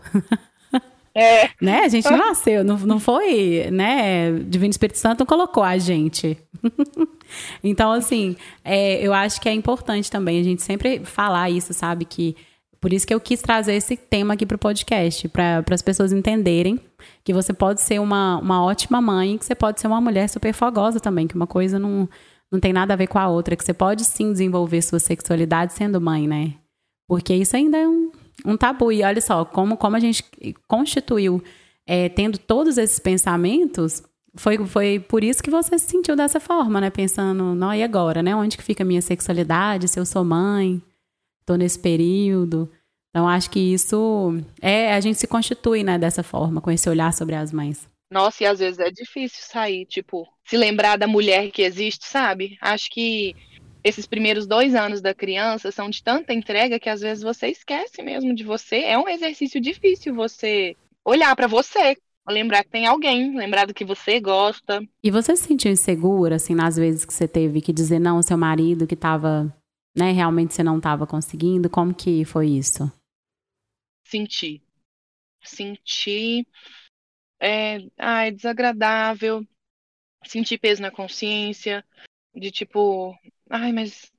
É, 1.15 1.49
né? 1.63 1.81
A 1.85 1.89
gente 1.89 2.05
não 2.11 2.19
nasceu, 2.19 2.63
não, 2.63 2.77
não 2.77 3.01
foi, 3.01 3.71
né? 3.73 4.33
Divino 4.33 4.71
Espírito 4.71 4.99
Santo 4.99 5.21
não 5.21 5.27
colocou 5.27 5.63
a 5.63 5.79
gente. 5.79 6.37
então, 7.65 7.91
assim, 7.91 8.37
é, 8.63 9.01
eu 9.01 9.15
acho 9.15 9.41
que 9.41 9.49
é 9.49 9.55
importante 9.55 10.11
também 10.11 10.39
a 10.39 10.45
gente 10.45 10.61
sempre 10.63 11.01
falar 11.03 11.49
isso, 11.49 11.73
sabe? 11.73 12.05
Que 12.05 12.37
por 12.83 12.93
isso 12.93 13.07
que 13.07 13.15
eu 13.15 13.21
quis 13.21 13.41
trazer 13.41 13.73
esse 13.77 13.97
tema 13.97 14.35
aqui 14.35 14.45
pro 14.45 14.59
podcast, 14.59 15.27
para 15.29 15.65
as 15.71 15.81
pessoas 15.83 16.13
entenderem 16.13 16.79
que 17.25 17.33
você 17.33 17.55
pode 17.55 17.81
ser 17.81 17.99
uma, 17.99 18.39
uma 18.39 18.63
ótima 18.63 19.01
mãe, 19.01 19.39
que 19.39 19.45
você 19.47 19.55
pode 19.55 19.81
ser 19.81 19.87
uma 19.87 20.03
mulher 20.03 20.29
super 20.29 20.53
fogosa 20.53 21.01
também, 21.01 21.27
que 21.27 21.35
uma 21.35 21.47
coisa 21.47 21.79
não, 21.79 22.07
não 22.51 22.59
tem 22.59 22.73
nada 22.73 22.95
a 22.95 22.97
ver 22.97 23.07
com 23.07 23.19
a 23.19 23.29
outra, 23.29 23.55
que 23.55 23.65
você 23.65 23.73
pode 23.73 24.05
sim 24.05 24.33
desenvolver 24.33 24.83
sua 24.83 24.99
sexualidade 24.99 25.73
sendo 25.73 26.01
mãe, 26.01 26.27
né? 26.27 26.55
Porque 27.09 27.35
isso 27.35 27.57
ainda 27.57 27.79
é 27.79 27.87
um, 27.87 28.11
um 28.45 28.57
tabu. 28.57 28.91
E 28.91 29.03
olha 29.03 29.21
só, 29.21 29.45
como, 29.45 29.77
como 29.77 29.97
a 29.97 30.01
gente 30.01 30.25
constituiu 30.67 31.43
é, 31.87 32.09
tendo 32.09 32.39
todos 32.39 32.79
esses 32.79 32.99
pensamentos, 32.99 34.03
foi, 34.35 34.65
foi 34.67 35.01
por 35.01 35.25
isso 35.25 35.43
que 35.43 35.51
você 35.51 35.79
se 35.79 35.87
sentiu 35.87 36.17
dessa 36.17 36.41
forma, 36.41 36.81
né? 36.81 36.91
Pensando, 36.91 37.55
não, 37.55 37.75
e 37.75 37.83
agora, 37.83 38.23
né? 38.23 38.35
Onde 38.35 38.57
que 38.57 38.63
fica 38.63 38.83
a 38.83 38.87
minha 38.87 39.03
sexualidade? 39.03 39.89
Se 39.89 39.99
eu 39.99 40.07
sou 40.07 40.25
mãe, 40.25 40.83
tô 41.45 41.57
nesse 41.57 41.79
período. 41.79 42.71
Então, 43.11 43.29
acho 43.29 43.51
que 43.51 43.59
isso 43.59 44.35
é, 44.61 44.95
a 44.95 45.01
gente 45.01 45.19
se 45.19 45.27
constitui, 45.27 45.83
né, 45.83 45.99
dessa 45.99 46.23
forma, 46.23 46.61
com 46.61 46.71
esse 46.71 46.89
olhar 46.89 47.13
sobre 47.13 47.35
as 47.35 47.53
mães. 47.53 47.89
Nossa, 48.11 48.43
e 48.43 48.47
às 48.47 48.59
vezes 48.59 48.79
é 48.79 48.91
difícil 48.91 49.41
sair, 49.43 49.87
tipo, 49.87 50.27
se 50.45 50.57
lembrar 50.57 50.97
da 50.97 51.07
mulher 51.07 51.51
que 51.51 51.63
existe, 51.63 52.07
sabe? 52.07 52.59
Acho 52.61 52.91
que 52.91 53.37
esses 53.85 54.07
primeiros 54.07 54.47
dois 54.47 54.75
anos 54.75 55.01
da 55.01 55.15
criança 55.15 55.71
são 55.71 55.89
de 55.89 56.03
tanta 56.03 56.35
entrega 56.35 56.79
que 56.79 56.89
às 56.89 57.01
vezes 57.01 57.23
você 57.23 57.49
esquece 57.49 58.03
mesmo 58.03 58.35
de 58.35 58.45
você. 58.45 58.81
É 58.81 58.99
um 58.99 59.09
exercício 59.09 59.61
difícil 59.61 60.15
você 60.15 60.77
olhar 61.05 61.35
pra 61.35 61.47
você, 61.47 61.97
lembrar 62.29 62.65
que 62.65 62.71
tem 62.71 62.87
alguém, 62.87 63.37
lembrar 63.37 63.67
do 63.67 63.75
que 63.75 63.85
você 63.85 64.21
gosta. 64.21 64.83
E 65.03 65.11
você 65.11 65.37
se 65.37 65.45
sentiu 65.45 65.71
insegura, 65.71 66.37
assim, 66.37 66.55
nas 66.55 66.77
vezes 66.77 67.05
que 67.05 67.15
você 67.15 67.27
teve 67.27 67.61
que 67.61 67.73
dizer 67.73 67.99
não 67.99 68.17
ao 68.17 68.23
seu 68.23 68.37
marido, 68.37 68.87
que 68.87 68.97
tava, 68.97 69.55
né, 69.97 70.13
realmente 70.13 70.55
você 70.55 70.63
não 70.63 70.81
tava 70.81 71.07
conseguindo? 71.07 71.71
Como 71.71 71.95
que 71.95 72.25
foi 72.25 72.49
isso? 72.49 72.91
Sentir. 74.05 74.63
Sentir. 75.43 76.47
É, 77.41 77.79
ai, 77.99 78.31
desagradável. 78.31 79.45
Sentir 80.25 80.59
peso 80.59 80.83
na 80.83 80.91
consciência. 80.91 81.85
De 82.35 82.51
tipo, 82.51 83.15
ai, 83.49 83.73
mas, 83.73 84.13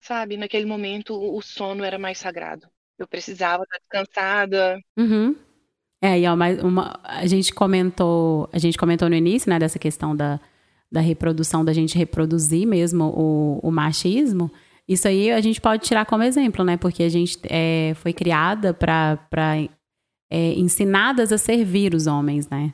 sabe, 0.00 0.36
naquele 0.36 0.66
momento 0.66 1.14
o 1.14 1.40
sono 1.40 1.82
era 1.82 1.98
mais 1.98 2.18
sagrado. 2.18 2.68
Eu 2.98 3.08
precisava 3.08 3.64
estar 3.64 3.78
descansada. 3.78 4.78
Uhum. 4.96 5.34
É, 6.02 6.18
e 6.18 6.26
ó, 6.26 6.36
mas 6.36 6.62
uma, 6.62 6.98
a 7.02 7.26
gente 7.26 7.52
comentou, 7.52 8.48
a 8.52 8.58
gente 8.58 8.78
comentou 8.78 9.08
no 9.08 9.14
início, 9.14 9.50
né, 9.50 9.58
dessa 9.58 9.78
questão 9.78 10.16
da, 10.16 10.40
da 10.90 11.00
reprodução, 11.00 11.64
da 11.64 11.72
gente 11.72 11.96
reproduzir 11.96 12.66
mesmo 12.66 13.04
o, 13.04 13.60
o 13.62 13.70
machismo. 13.70 14.50
Isso 14.88 15.06
aí 15.06 15.30
a 15.30 15.40
gente 15.40 15.60
pode 15.60 15.84
tirar 15.86 16.04
como 16.04 16.24
exemplo, 16.24 16.64
né? 16.64 16.76
Porque 16.76 17.04
a 17.04 17.08
gente 17.08 17.38
é, 17.44 17.92
foi 17.94 18.12
criada 18.12 18.74
para 18.74 19.18
é, 20.30 20.52
ensinadas 20.52 21.32
a 21.32 21.38
servir 21.38 21.94
os 21.94 22.06
homens, 22.06 22.48
né? 22.48 22.72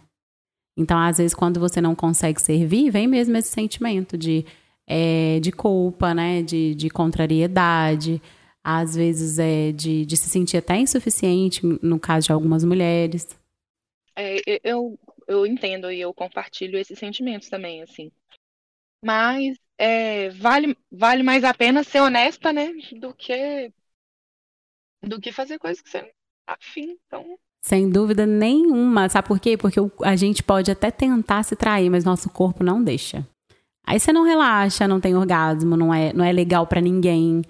Então, 0.77 0.99
às 0.99 1.17
vezes, 1.17 1.35
quando 1.35 1.59
você 1.59 1.81
não 1.81 1.95
consegue 1.95 2.41
servir, 2.41 2.91
vem 2.91 3.07
mesmo 3.07 3.35
esse 3.37 3.49
sentimento 3.49 4.19
de, 4.19 4.45
é, 4.87 5.41
de 5.41 5.51
culpa, 5.51 6.15
né? 6.15 6.43
De, 6.43 6.75
de 6.75 6.91
contrariedade, 6.91 8.21
às 8.63 8.95
vezes 8.95 9.39
é 9.39 9.73
de, 9.73 10.05
de 10.05 10.17
se 10.17 10.29
sentir 10.29 10.59
até 10.59 10.77
insuficiente, 10.77 11.65
no 11.65 11.99
caso 11.99 12.27
de 12.27 12.33
algumas 12.33 12.63
mulheres. 12.63 13.27
É, 14.15 14.41
eu, 14.63 14.99
eu 15.27 15.47
entendo 15.47 15.91
e 15.91 16.01
eu 16.01 16.13
compartilho 16.13 16.79
esses 16.79 16.99
sentimentos 16.99 17.49
também, 17.49 17.83
assim. 17.83 18.11
Mas 19.03 19.57
é, 19.79 20.31
vale, 20.31 20.77
vale 20.91 21.23
mais 21.23 21.45
a 21.45 21.55
pena 21.55 21.85
ser 21.85 22.01
honesta, 22.01 22.53
né? 22.53 22.73
Do 22.99 23.15
que, 23.15 23.73
do 25.03 25.21
que 25.21 25.33
fazer 25.33 25.59
coisas 25.59 25.81
que 25.81 25.89
você 25.89 26.03
não 26.03 26.09
tá 26.47 26.57
afim. 26.61 26.99
Então, 27.07 27.39
Sem 27.67 27.91
dúvida 27.91 28.25
nenhuma. 28.25 29.09
Sabe 29.09 29.27
por 29.27 29.41
quê? 29.41 29.57
Porque 29.57 29.81
a 30.05 30.15
gente 30.15 30.41
pode 30.41 30.71
até 30.71 30.89
tentar 30.89 31.43
se 31.43 31.57
trair, 31.57 31.91
mas 31.91 32.05
nosso 32.05 32.31
corpo 32.31 32.63
não 32.63 32.81
deixa. 32.81 33.27
Aí 33.85 33.99
você 33.99 34.13
não 34.13 34.23
relaxa, 34.23 34.87
não 34.87 35.01
tem 35.01 35.17
orgasmo, 35.17 35.77
não 35.77 35.93
é, 35.93 36.13
não 36.13 36.25
é 36.25 36.31
legal 36.31 36.65
pra 36.69 36.81
ninguém. 36.81 37.43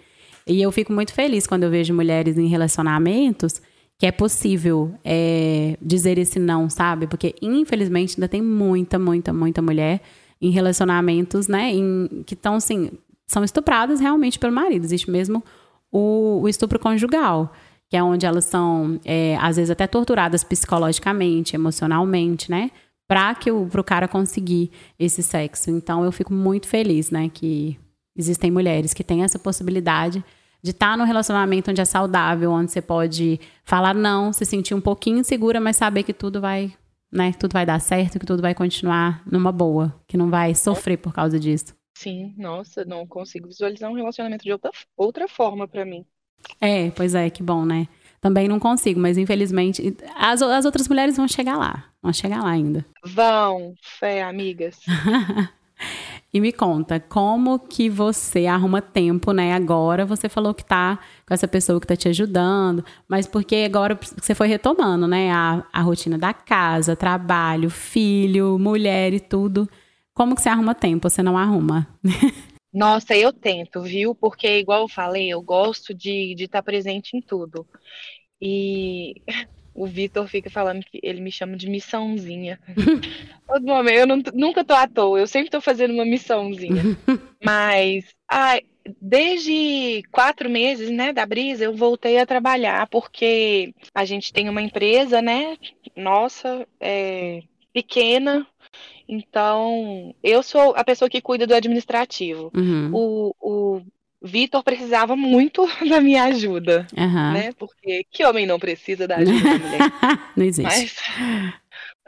E 0.46 0.62
eu 0.62 0.72
fico 0.72 0.90
muito 0.90 1.12
feliz 1.12 1.46
quando 1.46 1.64
eu 1.64 1.70
vejo 1.70 1.92
mulheres 1.92 2.38
em 2.38 2.46
relacionamentos 2.46 3.60
que 3.98 4.06
é 4.06 4.10
possível 4.10 4.94
é, 5.04 5.76
dizer 5.82 6.16
esse 6.16 6.38
não, 6.38 6.70
sabe? 6.70 7.06
Porque, 7.06 7.34
infelizmente, 7.42 8.14
ainda 8.16 8.26
tem 8.26 8.40
muita, 8.40 8.98
muita, 8.98 9.34
muita 9.34 9.60
mulher 9.60 10.00
em 10.40 10.48
relacionamentos, 10.48 11.46
né? 11.46 11.74
Em, 11.74 12.22
que 12.24 12.32
estão, 12.32 12.54
assim, 12.54 12.90
são 13.26 13.44
estupradas 13.44 14.00
realmente 14.00 14.38
pelo 14.38 14.54
marido. 14.54 14.84
Existe 14.84 15.10
mesmo 15.10 15.44
o, 15.92 16.40
o 16.40 16.48
estupro 16.48 16.78
conjugal, 16.78 17.52
que 17.88 17.96
é 17.96 18.02
onde 18.02 18.26
elas 18.26 18.44
são, 18.44 19.00
é, 19.04 19.36
às 19.36 19.56
vezes, 19.56 19.70
até 19.70 19.86
torturadas 19.86 20.42
psicologicamente, 20.42 21.54
emocionalmente, 21.54 22.50
né? 22.50 22.70
Para 23.08 23.34
que 23.34 23.50
o 23.50 23.68
cara 23.84 24.08
conseguir 24.08 24.70
esse 24.98 25.22
sexo. 25.22 25.70
Então, 25.70 26.04
eu 26.04 26.10
fico 26.10 26.32
muito 26.32 26.66
feliz, 26.66 27.10
né? 27.10 27.30
Que 27.32 27.78
existem 28.16 28.50
mulheres 28.50 28.92
que 28.92 29.04
têm 29.04 29.22
essa 29.22 29.38
possibilidade 29.38 30.24
de 30.62 30.70
estar 30.72 30.92
tá 30.92 30.96
num 30.96 31.04
relacionamento 31.04 31.70
onde 31.70 31.80
é 31.80 31.84
saudável, 31.84 32.50
onde 32.50 32.72
você 32.72 32.82
pode 32.82 33.38
falar 33.62 33.94
não, 33.94 34.32
se 34.32 34.44
sentir 34.44 34.74
um 34.74 34.80
pouquinho 34.80 35.18
insegura, 35.18 35.60
mas 35.60 35.76
saber 35.76 36.02
que 36.02 36.12
tudo 36.12 36.40
vai, 36.40 36.74
né, 37.12 37.32
tudo 37.38 37.52
vai 37.52 37.64
dar 37.64 37.80
certo, 37.80 38.18
que 38.18 38.26
tudo 38.26 38.42
vai 38.42 38.54
continuar 38.54 39.22
numa 39.24 39.52
boa, 39.52 39.94
que 40.08 40.16
não 40.16 40.28
vai 40.28 40.54
sofrer 40.56 40.96
por 40.96 41.12
causa 41.12 41.38
disso. 41.38 41.72
Sim, 41.96 42.34
nossa, 42.36 42.84
não 42.84 43.06
consigo 43.06 43.46
visualizar 43.46 43.90
um 43.90 43.94
relacionamento 43.94 44.44
de 44.44 44.52
outra, 44.52 44.70
outra 44.96 45.28
forma 45.28 45.68
para 45.68 45.84
mim. 45.84 46.04
É, 46.60 46.90
pois 46.90 47.14
é, 47.14 47.28
que 47.30 47.42
bom, 47.42 47.64
né? 47.64 47.88
Também 48.20 48.48
não 48.48 48.58
consigo, 48.58 48.98
mas 48.98 49.18
infelizmente 49.18 49.96
as, 50.16 50.42
as 50.42 50.64
outras 50.64 50.88
mulheres 50.88 51.16
vão 51.16 51.28
chegar 51.28 51.56
lá, 51.56 51.84
vão 52.02 52.12
chegar 52.12 52.42
lá 52.42 52.50
ainda. 52.50 52.84
Vão, 53.04 53.74
fé, 53.80 54.22
amigas. 54.22 54.78
E 56.32 56.40
me 56.40 56.52
conta, 56.52 57.00
como 57.00 57.58
que 57.58 57.88
você 57.88 58.46
arruma 58.46 58.82
tempo, 58.82 59.32
né? 59.32 59.54
Agora 59.54 60.04
você 60.04 60.28
falou 60.28 60.52
que 60.52 60.64
tá 60.64 60.98
com 61.26 61.32
essa 61.32 61.48
pessoa 61.48 61.80
que 61.80 61.86
tá 61.86 61.96
te 61.96 62.08
ajudando, 62.08 62.84
mas 63.08 63.26
porque 63.26 63.64
agora 63.66 63.98
você 64.16 64.34
foi 64.34 64.46
retomando, 64.46 65.06
né? 65.06 65.32
A, 65.32 65.64
a 65.72 65.80
rotina 65.80 66.18
da 66.18 66.34
casa, 66.34 66.94
trabalho, 66.94 67.70
filho, 67.70 68.58
mulher 68.58 69.14
e 69.14 69.20
tudo. 69.20 69.68
Como 70.12 70.34
que 70.34 70.42
você 70.42 70.48
arruma 70.48 70.74
tempo? 70.74 71.08
Você 71.08 71.22
não 71.22 71.38
arruma? 71.38 71.86
Nossa, 72.76 73.16
eu 73.16 73.32
tento, 73.32 73.80
viu? 73.80 74.14
Porque, 74.14 74.58
igual 74.58 74.82
eu 74.82 74.88
falei, 74.88 75.32
eu 75.32 75.40
gosto 75.40 75.94
de 75.94 76.32
estar 76.32 76.36
de 76.36 76.48
tá 76.48 76.62
presente 76.62 77.16
em 77.16 77.22
tudo. 77.22 77.66
E 78.38 79.14
o 79.74 79.86
Vitor 79.86 80.28
fica 80.28 80.50
falando 80.50 80.84
que 80.84 81.00
ele 81.02 81.22
me 81.22 81.32
chama 81.32 81.56
de 81.56 81.70
missãozinha. 81.70 82.60
Todo 83.48 83.64
momento, 83.64 83.96
eu 83.96 84.06
não, 84.06 84.22
nunca 84.34 84.62
tô 84.62 84.74
à 84.74 84.86
toa, 84.86 85.18
eu 85.18 85.26
sempre 85.26 85.48
tô 85.48 85.58
fazendo 85.58 85.94
uma 85.94 86.04
missãozinha. 86.04 86.82
Mas, 87.42 88.14
ai, 88.28 88.60
desde 89.00 90.02
quatro 90.12 90.50
meses, 90.50 90.90
né, 90.90 91.14
da 91.14 91.24
Brisa, 91.24 91.64
eu 91.64 91.74
voltei 91.74 92.18
a 92.18 92.26
trabalhar, 92.26 92.86
porque 92.88 93.72
a 93.94 94.04
gente 94.04 94.34
tem 94.34 94.50
uma 94.50 94.60
empresa, 94.60 95.22
né, 95.22 95.56
nossa, 95.96 96.66
é, 96.78 97.42
pequena, 97.72 98.46
então, 99.08 100.14
eu 100.22 100.42
sou 100.42 100.74
a 100.76 100.84
pessoa 100.84 101.08
que 101.08 101.20
cuida 101.20 101.46
do 101.46 101.54
administrativo. 101.54 102.50
Uhum. 102.54 102.90
O, 102.92 103.34
o 103.40 103.82
Vitor 104.20 104.62
precisava 104.62 105.14
muito 105.14 105.66
da 105.88 106.00
minha 106.00 106.24
ajuda, 106.24 106.86
uhum. 106.96 107.32
né? 107.32 107.52
Porque 107.52 108.04
que 108.10 108.24
homem 108.24 108.46
não 108.46 108.58
precisa 108.58 109.06
da 109.06 109.16
ajuda 109.16 109.42
da 109.42 109.58
mulher? 109.58 109.80
não 110.36 110.44
existe. 110.44 110.62
Mas, 110.64 110.96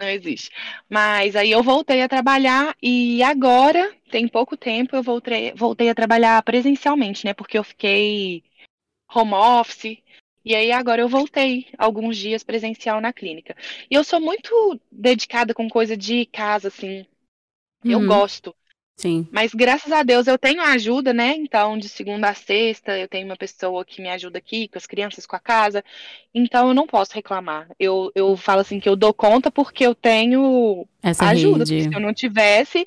não 0.00 0.08
existe. 0.08 0.50
Mas 0.88 1.36
aí 1.36 1.50
eu 1.50 1.62
voltei 1.62 2.02
a 2.02 2.08
trabalhar 2.08 2.74
e 2.82 3.22
agora, 3.22 3.92
tem 4.10 4.26
pouco 4.26 4.56
tempo, 4.56 4.96
eu 4.96 5.02
voltei, 5.02 5.52
voltei 5.54 5.88
a 5.88 5.94
trabalhar 5.94 6.42
presencialmente, 6.42 7.24
né? 7.24 7.32
Porque 7.32 7.56
eu 7.56 7.64
fiquei 7.64 8.42
home 9.14 9.34
office. 9.34 9.98
E 10.48 10.54
aí 10.54 10.72
agora 10.72 11.02
eu 11.02 11.08
voltei 11.10 11.66
alguns 11.76 12.16
dias 12.16 12.42
presencial 12.42 13.02
na 13.02 13.12
clínica. 13.12 13.54
E 13.90 13.94
eu 13.94 14.02
sou 14.02 14.18
muito 14.18 14.80
dedicada 14.90 15.52
com 15.52 15.68
coisa 15.68 15.94
de 15.94 16.24
casa, 16.24 16.68
assim. 16.68 17.04
Eu 17.84 17.98
uhum. 17.98 18.06
gosto. 18.06 18.56
Sim. 18.96 19.28
Mas 19.30 19.52
graças 19.52 19.92
a 19.92 20.02
Deus 20.02 20.26
eu 20.26 20.38
tenho 20.38 20.62
ajuda, 20.62 21.12
né? 21.12 21.34
Então, 21.36 21.76
de 21.76 21.86
segunda 21.86 22.30
a 22.30 22.34
sexta, 22.34 22.98
eu 22.98 23.06
tenho 23.06 23.26
uma 23.26 23.36
pessoa 23.36 23.84
que 23.84 24.00
me 24.00 24.08
ajuda 24.08 24.38
aqui, 24.38 24.68
com 24.68 24.78
as 24.78 24.86
crianças, 24.86 25.26
com 25.26 25.36
a 25.36 25.38
casa. 25.38 25.84
Então, 26.34 26.68
eu 26.68 26.74
não 26.74 26.86
posso 26.86 27.12
reclamar. 27.12 27.68
Eu, 27.78 28.10
eu 28.14 28.34
falo 28.34 28.62
assim 28.62 28.80
que 28.80 28.88
eu 28.88 28.96
dou 28.96 29.12
conta 29.12 29.50
porque 29.50 29.84
eu 29.84 29.94
tenho 29.94 30.88
Essa 31.02 31.26
ajuda. 31.26 31.58
Rede. 31.58 31.82
Se 31.82 31.94
eu 31.94 32.00
não 32.00 32.14
tivesse, 32.14 32.86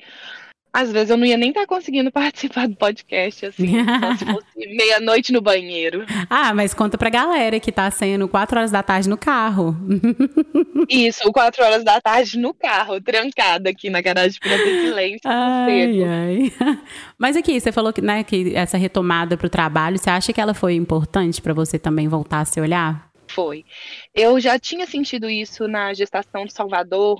às 0.72 0.90
vezes 0.90 1.10
eu 1.10 1.16
não 1.16 1.26
ia 1.26 1.36
nem 1.36 1.50
estar 1.50 1.62
tá 1.62 1.66
conseguindo 1.66 2.10
participar 2.12 2.66
do 2.66 2.76
podcast, 2.76 3.46
assim, 3.46 3.66
se 4.18 4.24
fosse 4.24 4.46
meia-noite 4.74 5.32
no 5.32 5.40
banheiro. 5.40 6.04
Ah, 6.30 6.54
mas 6.54 6.72
conta 6.72 6.96
pra 6.96 7.10
galera 7.10 7.60
que 7.60 7.70
tá 7.70 7.90
sendo 7.90 8.28
quatro 8.28 8.58
horas 8.58 8.70
da 8.70 8.82
tarde 8.82 9.08
no 9.08 9.18
carro. 9.18 9.76
Isso, 10.88 11.30
quatro 11.32 11.62
horas 11.64 11.84
da 11.84 12.00
tarde 12.00 12.38
no 12.38 12.54
carro, 12.54 13.00
trancada 13.00 13.70
aqui 13.70 13.90
na 13.90 14.00
garagem 14.00 14.38
pra 14.40 14.56
ter 14.56 14.86
silêncio. 14.86 15.20
Ai, 15.30 16.04
ai. 16.04 16.52
Mas 17.18 17.36
aqui, 17.36 17.60
você 17.60 17.70
falou 17.70 17.92
que, 17.92 18.00
né, 18.00 18.24
que 18.24 18.54
essa 18.54 18.78
retomada 18.78 19.36
pro 19.36 19.50
trabalho, 19.50 19.98
você 19.98 20.10
acha 20.10 20.32
que 20.32 20.40
ela 20.40 20.54
foi 20.54 20.74
importante 20.74 21.42
para 21.42 21.52
você 21.52 21.78
também 21.78 22.08
voltar 22.08 22.40
a 22.40 22.44
se 22.44 22.60
olhar? 22.60 23.10
Foi. 23.28 23.64
Eu 24.14 24.38
já 24.38 24.58
tinha 24.58 24.86
sentido 24.86 25.28
isso 25.28 25.66
na 25.66 25.94
gestação 25.94 26.44
de 26.44 26.52
Salvador, 26.52 27.18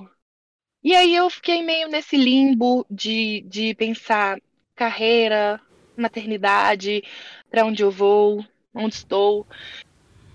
e 0.82 0.94
aí 0.94 1.14
eu 1.14 1.30
fiquei 1.30 1.62
meio 1.62 1.88
nesse 1.88 2.16
limbo 2.16 2.84
de, 2.90 3.42
de 3.42 3.74
pensar 3.74 4.40
carreira, 4.74 5.60
maternidade, 5.96 7.04
para 7.50 7.64
onde 7.64 7.82
eu 7.82 7.90
vou, 7.90 8.44
onde 8.74 8.94
estou. 8.94 9.46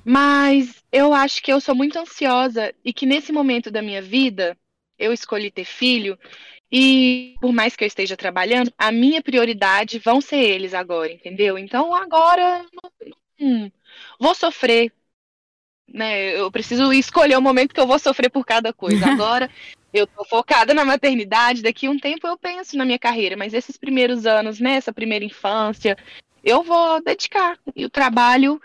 Mas 0.06 0.82
eu 0.92 1.14
acho 1.14 1.44
que 1.44 1.52
eu 1.52 1.60
sou 1.60 1.76
muito 1.76 2.00
ansiosa 2.00 2.74
e 2.84 2.94
que 2.94 3.06
nesse 3.06 3.32
momento 3.34 3.70
da 3.70 3.82
minha 3.82 4.02
vida 4.02 4.58
eu 4.98 5.12
escolhi 5.12 5.52
ter 5.52 5.66
filho 5.66 6.18
e 6.72 7.36
por 7.42 7.52
mais 7.52 7.76
que 7.76 7.84
eu 7.84 7.88
esteja 7.88 8.16
trabalhando, 8.16 8.72
a 8.78 8.92
minha 8.92 9.22
prioridade 9.22 10.00
vão 10.00 10.20
ser 10.22 10.38
eles 10.38 10.74
agora, 10.74 11.12
entendeu? 11.12 11.58
Então 11.58 11.94
agora 11.94 12.66
hum, 13.40 13.70
vou 14.20 14.34
sofrer, 14.34 14.92
né? 15.88 16.38
Eu 16.38 16.52
preciso 16.52 16.92
escolher 16.94 17.38
o 17.38 17.42
momento 17.42 17.74
que 17.74 17.80
eu 17.80 17.88
vou 17.88 18.00
sofrer 18.00 18.30
por 18.30 18.46
cada 18.46 18.74
coisa. 18.74 19.06
Agora 19.12 19.50
eu 19.94 20.06
tô 20.08 20.24
focada 20.26 20.74
na 20.74 20.86
maternidade, 20.86 21.62
daqui 21.62 21.88
um 21.88 22.00
tempo 22.00 22.28
eu 22.28 22.38
penso 22.38 22.78
na 22.78 22.86
minha 22.86 23.00
carreira, 23.00 23.38
mas 23.38 23.54
esses 23.54 23.78
primeiros 23.78 24.26
anos, 24.26 24.60
né, 24.60 24.74
essa 24.74 24.94
primeira 24.94 25.26
infância, 25.26 25.98
eu 26.44 26.64
vou 26.64 27.02
dedicar. 27.02 27.58
E 27.76 27.86
o 27.86 27.90
trabalho, 27.90 28.62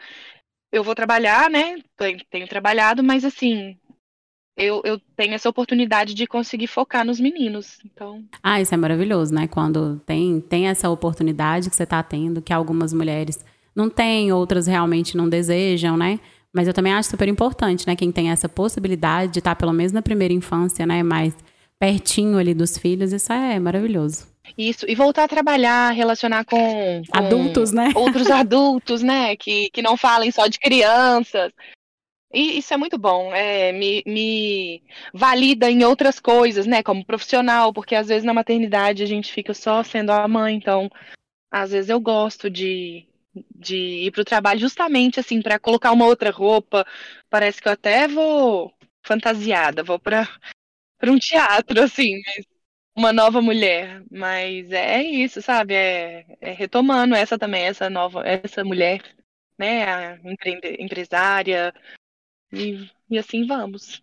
eu 0.71 0.83
vou 0.85 0.95
trabalhar, 0.95 1.51
né? 1.51 1.77
Tenho, 1.97 2.19
tenho 2.31 2.49
trabalhado, 2.49 3.03
mas 3.03 3.25
assim, 3.25 3.77
eu, 4.57 4.83
eu 4.85 5.01
tenho 5.17 5.35
essa 5.35 5.49
oportunidade 5.49 6.15
de 6.15 6.27
conseguir 6.27 6.67
focar 6.67 7.05
nos 7.05 7.19
meninos. 7.19 7.79
Então. 7.85 8.25
Ah, 8.43 8.61
isso 8.61 8.75
é 8.75 8.77
maravilhoso, 8.77 9.35
né? 9.35 9.49
Quando 9.49 9.99
tem, 10.01 10.41
tem 10.41 10.69
essa 10.69 10.91
oportunidade 10.91 11.71
que 11.71 11.77
você 11.77 11.85
está 11.85 12.03
tendo, 12.03 12.43
que 12.43 12.53
algumas 12.53 12.93
mulheres 12.93 13.45
não 13.75 13.89
têm, 13.89 14.33
outras 14.33 14.67
realmente 14.67 15.17
não 15.17 15.29
desejam, 15.29 15.97
né? 15.97 16.21
Mas 16.53 16.69
eu 16.69 16.75
também 16.75 16.93
acho 16.93 17.11
super 17.11 17.29
importante, 17.29 17.87
né? 17.87 17.97
Quem 17.97 18.13
tem 18.13 18.31
essa 18.31 18.49
possibilidade 18.49 19.33
de 19.33 19.39
estar, 19.39 19.57
pelo 19.57 19.73
menos 19.73 19.93
na 19.93 20.03
primeira 20.03 20.35
infância, 20.35 20.85
né? 20.85 21.03
Mais 21.03 21.35
pertinho 21.79 22.39
ali 22.39 22.55
dos 22.55 22.77
filhos, 22.77 23.13
isso 23.13 23.33
é 23.33 23.59
maravilhoso. 23.59 24.27
Isso, 24.57 24.85
e 24.89 24.95
voltar 24.95 25.25
a 25.25 25.29
trabalhar, 25.29 25.93
relacionar 25.93 26.45
com, 26.45 27.03
com 27.11 27.19
adultos, 27.19 27.73
né? 27.73 27.91
Outros 27.97 28.31
adultos, 28.31 29.03
né? 29.03 29.35
Que, 29.37 29.71
que 29.71 29.81
não 29.81 29.97
falem 29.97 30.31
só 30.31 30.47
de 30.47 30.59
crianças. 30.59 31.51
E 32.33 32.59
isso 32.59 32.73
é 32.73 32.77
muito 32.79 32.97
bom, 32.97 33.35
é, 33.35 33.73
me, 33.73 34.03
me 34.07 34.83
valida 35.13 35.71
em 35.71 35.85
outras 35.85 36.19
coisas, 36.19 36.67
né? 36.67 36.83
Como 36.83 37.05
profissional, 37.05 37.73
porque 37.73 37.95
às 37.95 38.09
vezes 38.09 38.25
na 38.25 38.33
maternidade 38.33 39.03
a 39.03 39.07
gente 39.07 39.31
fica 39.31 39.53
só 39.53 39.83
sendo 39.83 40.11
a 40.11 40.27
mãe, 40.27 40.57
então 40.57 40.91
às 41.51 41.73
vezes 41.73 41.91
eu 41.91 42.01
gosto 42.01 42.49
de, 42.49 43.07
de 43.35 43.77
ir 43.77 44.11
para 44.13 44.23
o 44.23 44.25
trabalho 44.25 44.61
justamente 44.61 45.21
assim 45.21 45.41
para 45.43 45.59
colocar 45.59 45.93
uma 45.93 46.07
outra 46.07 46.31
roupa. 46.31 46.87
Parece 47.31 47.61
que 47.61 47.69
eu 47.69 47.73
até 47.73 48.09
vou 48.09 48.73
fantasiada, 49.03 49.83
vou 49.83 49.99
para 49.99 50.29
um 51.07 51.19
teatro 51.19 51.83
assim, 51.83 52.21
uma 52.97 53.13
nova 53.13 53.41
mulher. 53.43 54.03
Mas 54.11 54.71
é 54.73 55.03
isso, 55.03 55.43
sabe? 55.43 55.75
É, 55.75 56.27
é, 56.41 56.53
retomando 56.53 57.15
essa 57.15 57.39
também, 57.39 57.65
essa 57.65 57.91
nova, 57.91 58.23
essa 58.27 58.65
mulher, 58.65 59.03
né? 59.59 59.85
A 60.15 60.19
empresária 60.79 61.73
e, 62.53 62.91
e 63.11 63.19
assim 63.19 63.47
vamos. 63.47 64.03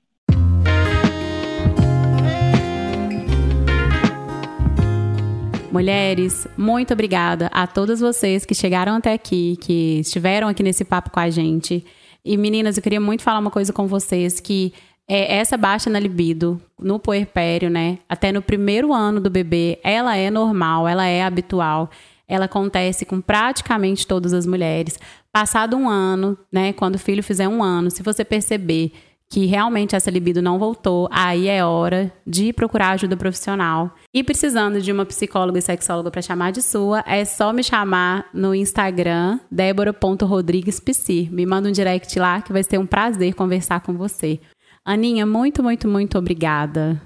Mulheres, 5.71 6.47
muito 6.57 6.93
obrigada 6.93 7.47
a 7.53 7.67
todas 7.67 7.99
vocês 7.99 8.43
que 8.43 8.55
chegaram 8.55 8.95
até 8.95 9.13
aqui, 9.13 9.55
que 9.61 9.99
estiveram 9.99 10.47
aqui 10.47 10.63
nesse 10.63 10.83
papo 10.83 11.11
com 11.11 11.19
a 11.19 11.29
gente. 11.29 11.85
E 12.25 12.35
meninas, 12.37 12.75
eu 12.75 12.83
queria 12.83 12.99
muito 12.99 13.21
falar 13.21 13.37
uma 13.37 13.51
coisa 13.51 13.71
com 13.71 13.85
vocês 13.85 14.39
que 14.39 14.73
é 15.07 15.37
essa 15.37 15.57
baixa 15.57 15.89
na 15.89 15.99
libido, 15.99 16.59
no 16.79 16.99
puerpério, 16.99 17.69
né? 17.69 17.99
Até 18.09 18.31
no 18.31 18.41
primeiro 18.41 18.91
ano 18.93 19.19
do 19.19 19.29
bebê, 19.29 19.79
ela 19.83 20.15
é 20.17 20.31
normal, 20.31 20.87
ela 20.87 21.05
é 21.05 21.21
habitual. 21.23 21.89
ela 22.29 22.45
acontece 22.45 23.05
com 23.05 23.19
praticamente 23.19 24.05
todas 24.05 24.33
as 24.33 24.45
mulheres. 24.45 24.99
Passado 25.31 25.75
um 25.75 25.89
ano, 25.89 26.37
né, 26.51 26.73
quando 26.73 26.95
o 26.95 26.99
filho 26.99 27.23
fizer 27.23 27.47
um 27.47 27.63
ano, 27.63 27.89
se 27.89 28.03
você 28.03 28.23
perceber 28.23 28.91
que 29.31 29.45
realmente 29.45 29.95
essa 29.95 30.09
libido 30.09 30.41
não 30.41 30.57
voltou, 30.57 31.07
aí 31.11 31.47
é 31.47 31.63
hora 31.63 32.11
de 32.25 32.51
procurar 32.51 32.91
ajuda 32.91 33.15
profissional. 33.15 33.93
E 34.11 34.23
precisando 34.23 34.81
de 34.81 34.91
uma 34.91 35.05
psicóloga 35.05 35.59
e 35.59 35.61
sexóloga 35.61 36.09
para 36.09 36.21
chamar 36.21 36.51
de 36.51 36.63
sua, 36.63 37.03
é 37.05 37.23
só 37.23 37.53
me 37.53 37.63
chamar 37.63 38.27
no 38.33 38.55
Instagram, 38.55 39.39
débora.rodriguespc. 39.51 41.29
Me 41.31 41.45
manda 41.45 41.69
um 41.69 41.71
direct 41.71 42.17
lá 42.17 42.41
que 42.41 42.51
vai 42.51 42.63
ser 42.63 42.79
um 42.79 42.87
prazer 42.87 43.35
conversar 43.35 43.81
com 43.81 43.93
você. 43.93 44.39
Aninha, 44.83 45.25
muito, 45.27 45.61
muito, 45.61 45.87
muito 45.87 46.17
obrigada. 46.17 46.99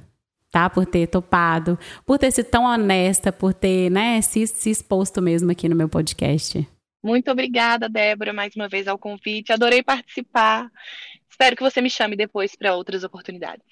Tá, 0.49 0.69
por 0.69 0.85
ter 0.85 1.07
topado, 1.07 1.79
por 2.05 2.19
ter 2.19 2.31
sido 2.31 2.45
tão 2.45 2.65
honesta, 2.65 3.31
por 3.31 3.55
ter, 3.55 3.89
né, 3.89 4.21
se, 4.21 4.45
se 4.45 4.69
exposto 4.69 5.19
mesmo 5.19 5.51
aqui 5.51 5.67
no 5.67 5.75
meu 5.75 5.89
podcast. 5.89 6.65
Muito 7.03 7.29
obrigada, 7.29 7.89
Débora, 7.89 8.31
mais 8.31 8.55
uma 8.55 8.69
vez 8.69 8.87
ao 8.87 8.97
convite. 8.97 9.51
Adorei 9.51 9.83
participar. 9.83 10.71
Espero 11.33 11.55
que 11.55 11.63
você 11.63 11.81
me 11.81 11.89
chame 11.89 12.15
depois 12.15 12.55
para 12.55 12.75
outras 12.75 13.03
oportunidades. 13.03 13.65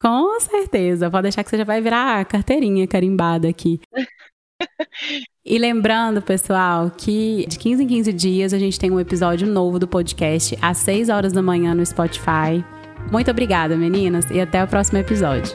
Com 0.00 0.38
certeza. 0.38 1.10
Pode 1.10 1.24
deixar 1.24 1.42
que 1.42 1.50
você 1.50 1.58
já 1.58 1.64
vai 1.64 1.80
virar 1.80 2.20
a 2.20 2.24
carteirinha 2.24 2.86
carimbada 2.86 3.48
aqui. 3.48 3.80
e 5.44 5.58
lembrando, 5.58 6.22
pessoal, 6.22 6.88
que 6.88 7.44
de 7.48 7.58
15 7.58 7.82
em 7.82 7.86
15 7.88 8.12
dias 8.12 8.54
a 8.54 8.58
gente 8.60 8.78
tem 8.78 8.92
um 8.92 9.00
episódio 9.00 9.48
novo 9.48 9.76
do 9.76 9.88
podcast 9.88 10.56
às 10.62 10.78
6 10.78 11.08
horas 11.08 11.32
da 11.32 11.42
manhã 11.42 11.74
no 11.74 11.84
Spotify. 11.84 12.64
Muito 13.10 13.28
obrigada, 13.28 13.76
meninas, 13.76 14.30
e 14.30 14.40
até 14.40 14.62
o 14.62 14.68
próximo 14.68 14.98
episódio. 14.98 15.52